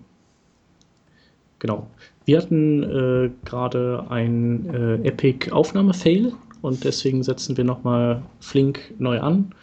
[1.59, 1.87] genau.
[2.25, 6.33] Wir hatten äh, gerade ein äh, Epic-Aufnahme-Fail
[6.63, 9.55] und deswegen setzen wir nochmal flink neu an.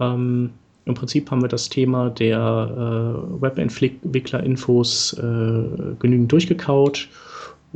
[0.00, 0.54] Ähm,
[0.86, 7.08] Im Prinzip haben wir das Thema der äh, Webentwickler-Infos äh, genügend durchgekaut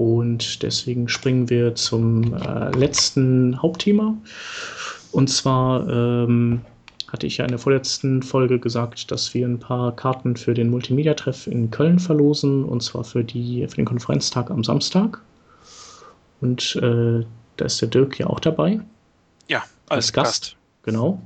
[0.01, 4.17] und deswegen springen wir zum äh, letzten Hauptthema.
[5.13, 6.63] Und zwar ähm,
[7.09, 10.71] hatte ich ja in der vorletzten Folge gesagt, dass wir ein paar Karten für den
[10.71, 15.21] Multimedia-Treff in Köln verlosen, und zwar für, die, für den Konferenztag am Samstag.
[16.41, 17.23] Und äh,
[17.59, 18.81] da ist der Dirk ja auch dabei.
[19.49, 19.59] Ja,
[19.91, 20.33] als, als Gast.
[20.33, 20.57] Gast.
[20.85, 21.21] Genau.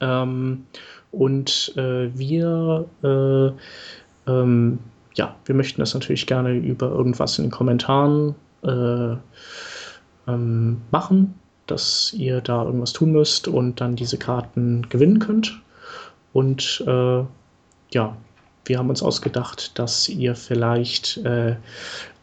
[0.00, 0.64] Ähm,
[1.12, 4.78] und äh, wir, äh, ähm,
[5.18, 9.16] ja, wir möchten das natürlich gerne über irgendwas in den Kommentaren äh,
[10.28, 11.34] ähm, machen,
[11.66, 15.60] dass ihr da irgendwas tun müsst und dann diese Karten gewinnen könnt.
[16.32, 17.24] Und äh,
[17.90, 18.16] ja,
[18.64, 21.56] wir haben uns ausgedacht, dass ihr vielleicht äh,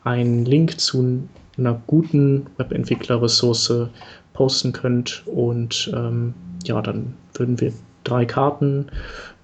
[0.06, 1.28] einen Link zu
[1.58, 3.90] einer guten Webentwickler-Ressource
[4.34, 7.74] posten könnt und ähm, ja, dann würden wir
[8.04, 8.88] drei Karten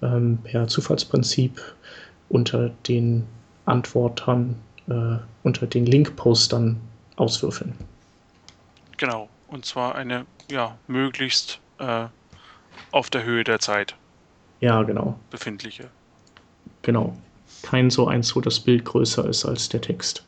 [0.02, 1.62] ähm, per Zufallsprinzip
[2.30, 3.26] unter den
[3.66, 4.56] Antwortern,
[4.90, 6.80] äh, unter den Link-Postern
[7.16, 7.74] auswürfeln.
[8.98, 12.06] Genau, und zwar eine, ja, möglichst äh,
[12.92, 13.96] auf der Höhe der Zeit.
[14.60, 15.20] Ja, genau.
[15.30, 15.90] Befindliche.
[16.82, 17.18] Genau.
[17.64, 20.24] Kein so eins, wo das Bild größer ist als der Text.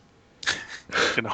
[1.15, 1.33] genau.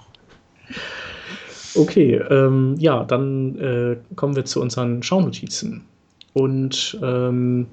[1.75, 5.85] Okay, ähm, ja, dann äh, kommen wir zu unseren Schaunotizen.
[6.33, 7.67] Und ähm,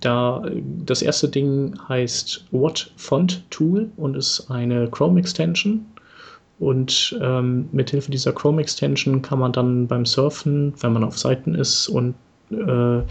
[0.00, 0.44] da
[0.84, 5.86] das erste Ding heißt What Font Tool und ist eine Chrome Extension.
[6.58, 11.18] Und ähm, mit Hilfe dieser Chrome Extension kann man dann beim Surfen, wenn man auf
[11.18, 12.14] Seiten ist und
[12.50, 13.02] äh,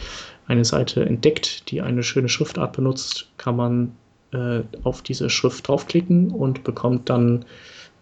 [0.47, 3.91] eine Seite entdeckt, die eine schöne Schriftart benutzt, kann man
[4.31, 7.45] äh, auf diese Schrift draufklicken und bekommt dann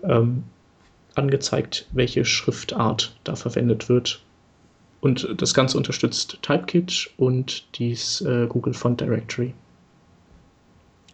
[0.03, 0.43] ähm,
[1.15, 4.21] angezeigt, welche Schriftart da verwendet wird.
[5.07, 9.53] Und das Ganze unterstützt Typekit und dies äh, Google Font Directory.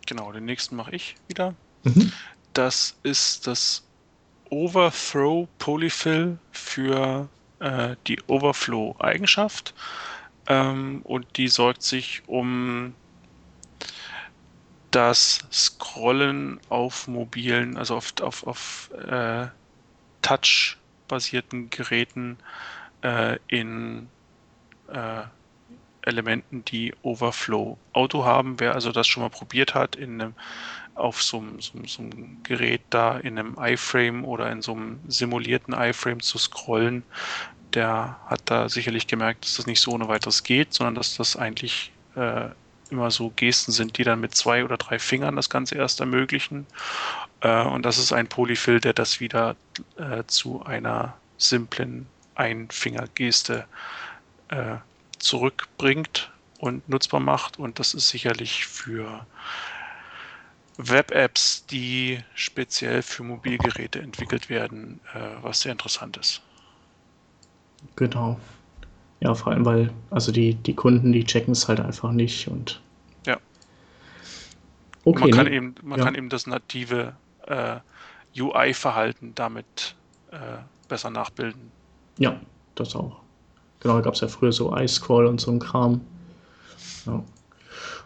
[0.07, 1.53] Genau, den nächsten mache ich wieder.
[1.84, 2.11] Mhm.
[2.53, 3.84] Das ist das
[4.49, 7.30] Overthrow Polyfill für
[7.60, 9.76] äh, die Overflow-Eigenschaft
[10.48, 12.95] ähm, und die sorgt sich um
[14.90, 19.45] das Scrollen auf mobilen, also auf, auf, auf äh,
[20.24, 22.40] Touch-basierten Geräten
[23.03, 24.07] äh, in
[24.88, 25.23] äh,
[26.01, 28.59] Elementen, die Overflow Auto haben.
[28.59, 30.34] Wer also das schon mal probiert hat, in einem,
[30.95, 36.38] auf so einem, Gerät da in einem iFrame oder in so einem simulierten iFrame zu
[36.38, 37.03] scrollen,
[37.73, 41.35] der hat da sicherlich gemerkt, dass das nicht so ohne weiteres geht, sondern dass das
[41.35, 42.49] eigentlich äh,
[42.91, 46.67] immer so Gesten sind, die dann mit zwei oder drei Fingern das Ganze erst ermöglichen.
[47.41, 49.55] Äh, und das ist ein Polyfill, der das wieder
[49.97, 53.65] äh, zu einer simplen Einfingergeste
[54.49, 54.77] äh,
[55.19, 57.60] zurückbringt und nutzbar macht.
[57.60, 59.26] Und das ist sicherlich für
[60.77, 66.41] Web-Apps, die speziell für Mobilgeräte entwickelt werden, äh, was sehr interessant ist.
[67.95, 68.39] Genau.
[69.19, 72.81] Ja, vor allem, weil also die, die Kunden, die checken es halt einfach nicht und
[73.26, 73.38] ja.
[75.05, 75.53] Okay, man kann, ne?
[75.53, 76.05] eben, man ja.
[76.05, 77.15] kann eben das native
[77.45, 77.80] äh,
[78.38, 79.95] UI-Verhalten damit
[80.31, 80.38] äh,
[80.88, 81.72] besser nachbilden.
[82.18, 82.40] Ja,
[82.76, 83.18] das auch.
[83.80, 86.02] Genau, da gab es ja früher so iScroll und so ein Kram.
[87.06, 87.23] Ja.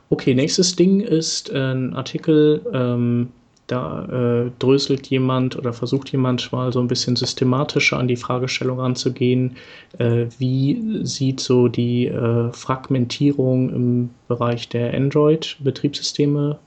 [0.10, 3.30] Okay, nächstes Ding ist ein Artikel, ähm,
[3.68, 8.80] da äh, dröselt jemand oder versucht jemand mal so ein bisschen systematischer an die Fragestellung
[8.80, 9.58] ranzugehen,
[9.98, 16.58] äh, wie sieht so die äh, Fragmentierung im Bereich der Android-Betriebssysteme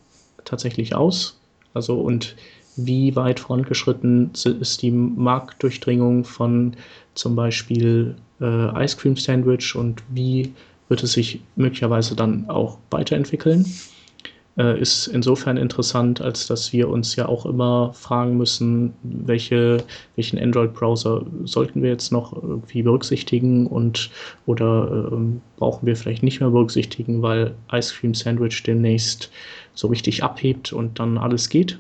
[0.45, 1.41] tatsächlich aus?
[1.73, 2.37] Also und
[2.77, 6.75] wie weit vorangeschritten ist die Marktdurchdringung von
[7.15, 10.53] zum Beispiel äh, Ice Cream Sandwich und wie
[10.89, 13.65] wird es sich möglicherweise dann auch weiterentwickeln?
[14.59, 19.85] Äh, ist insofern interessant, als dass wir uns ja auch immer fragen müssen, welche,
[20.17, 24.11] welchen Android-Browser sollten wir jetzt noch irgendwie berücksichtigen und
[24.47, 29.31] oder ähm, brauchen wir vielleicht nicht mehr berücksichtigen, weil Ice Cream Sandwich demnächst
[29.75, 31.79] so richtig abhebt und dann alles geht.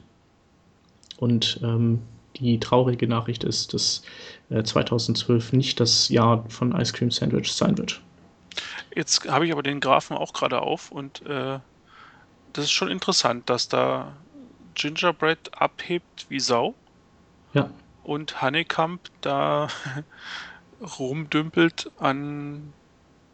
[1.21, 2.01] Und ähm,
[2.37, 4.03] die traurige Nachricht ist, dass
[4.49, 8.01] äh, 2012 nicht das Jahr von Ice Cream Sandwich sein wird.
[8.97, 11.59] Jetzt habe ich aber den Graphen auch gerade auf und äh,
[12.53, 14.17] das ist schon interessant, dass da
[14.75, 16.75] Gingerbread abhebt wie Sau.
[17.53, 17.71] Ja.
[18.03, 19.69] Und Honeycomb da
[20.99, 22.73] rumdümpelt an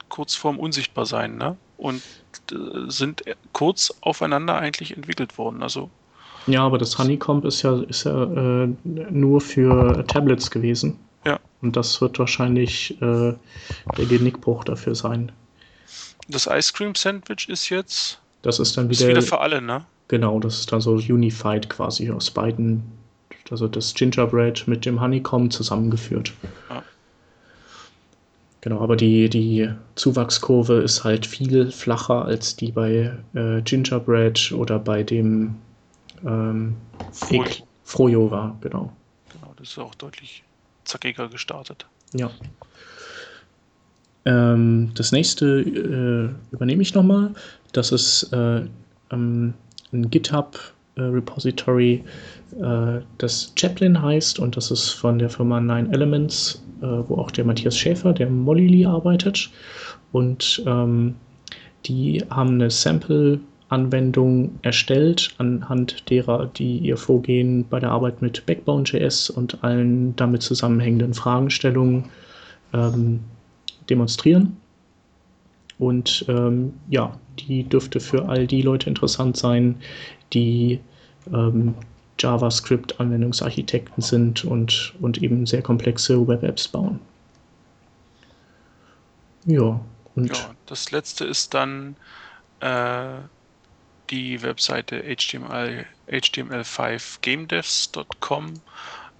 [0.09, 1.57] kurz vorm Unsichtbarsein, ne?
[1.77, 2.03] Und
[2.51, 3.23] äh, sind
[3.53, 5.63] kurz aufeinander eigentlich entwickelt worden.
[5.63, 5.91] Also
[6.47, 10.99] ja, aber das Honeycomb ist ja, ist ja äh, nur für Tablets gewesen.
[11.25, 11.41] Ja.
[11.61, 13.35] Und das wird wahrscheinlich äh,
[13.97, 15.33] der Genickbruch dafür sein.
[16.29, 18.21] Das Ice Cream Sandwich ist jetzt.
[18.43, 19.01] Das ist dann wieder.
[19.01, 19.85] Ist wieder für alle, ne?
[20.09, 22.83] Genau, das ist dann so unified quasi aus beiden.
[23.51, 26.33] Also das Gingerbread mit dem Honeycomb zusammengeführt.
[26.69, 26.83] Ja.
[28.61, 34.81] Genau, aber die, die Zuwachskurve ist halt viel flacher als die bei äh, Gingerbread oder
[34.81, 35.55] bei dem
[36.27, 36.77] ähm,
[37.13, 37.67] Frojo.
[37.85, 38.93] Frojo war, genau.
[39.33, 40.43] Genau, das ist auch deutlich
[40.85, 41.87] zackiger gestartet.
[42.13, 42.31] Ja.
[44.25, 47.33] Ähm, das nächste äh, übernehme ich nochmal.
[47.73, 48.63] Das ist äh,
[49.11, 49.55] ähm,
[49.93, 50.59] ein GitHub
[50.97, 52.03] äh, Repository,
[52.61, 57.31] äh, das Chaplin heißt und das ist von der Firma Nine Elements, äh, wo auch
[57.31, 59.51] der Matthias Schäfer, der Molly arbeitet.
[60.13, 61.15] Und ähm,
[61.85, 68.47] die haben eine Sample Anwendung erstellt, anhand derer, die ihr Vorgehen bei der Arbeit mit
[68.47, 72.05] Backbone.js und allen damit zusammenhängenden Fragestellungen
[72.73, 73.21] ähm,
[73.91, 74.57] demonstrieren.
[75.79, 79.77] Und ähm, ja, die dürfte für all die Leute interessant sein,
[80.33, 80.81] die
[81.33, 81.75] ähm,
[82.19, 87.01] JavaScript-Anwendungsarchitekten sind und, und eben sehr komplexe Web-Apps bauen.
[89.45, 89.81] Ja,
[90.15, 90.29] und.
[90.29, 91.97] Ja, das letzte ist dann
[92.61, 93.19] äh,
[94.11, 98.61] die Webseite HTML, html5gamedevs.com,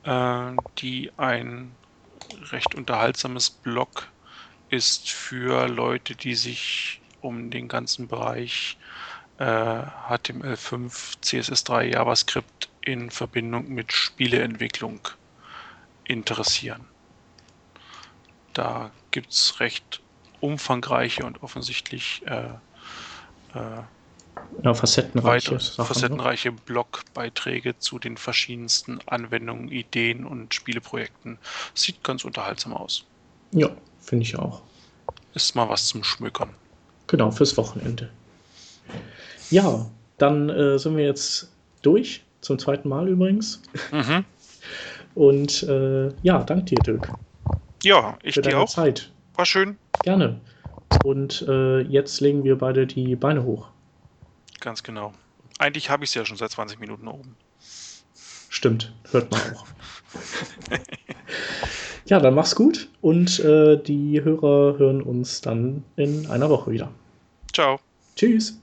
[0.05, 1.73] äh, die ein
[2.51, 4.09] recht unterhaltsames Blog
[4.69, 8.77] ist für Leute, die sich um den ganzen Bereich
[9.39, 15.01] äh, HTML5, CSS3, JavaScript in Verbindung mit Spieleentwicklung
[16.05, 16.85] interessieren.
[18.53, 20.01] Da gibt es recht
[20.41, 22.49] umfangreiche und offensichtlich äh,
[23.55, 23.83] äh,
[24.63, 25.87] ja, facettenreiche, Sachen, ne?
[25.87, 31.39] facettenreiche Blogbeiträge zu den verschiedensten Anwendungen, Ideen und Spieleprojekten.
[31.75, 33.05] Sieht ganz unterhaltsam aus.
[33.53, 34.63] Ja, finde ich auch.
[35.35, 36.51] Ist mal was zum Schmückern.
[37.07, 38.11] Genau, fürs Wochenende.
[39.51, 39.89] Ja,
[40.19, 41.53] dann äh, sind wir jetzt
[41.83, 42.23] durch.
[42.41, 43.63] Zum zweiten Mal übrigens.
[43.93, 44.25] Mhm.
[45.15, 47.09] Und äh, ja, dank dir, Dirk.
[47.83, 48.69] Ja, ich dir auch.
[48.69, 49.11] Zeit.
[49.35, 49.79] War schön.
[50.03, 50.41] Gerne.
[51.03, 53.69] Und äh, jetzt legen wir beide die Beine hoch.
[54.61, 55.13] Ganz genau.
[55.59, 57.37] Eigentlich habe ich es ja schon seit 20 Minuten oben.
[58.49, 59.67] Stimmt, hört man auch.
[62.07, 66.91] ja, dann mach's gut und äh, die Hörer hören uns dann in einer Woche wieder.
[67.53, 67.81] Ciao.
[68.17, 68.61] Tschüss.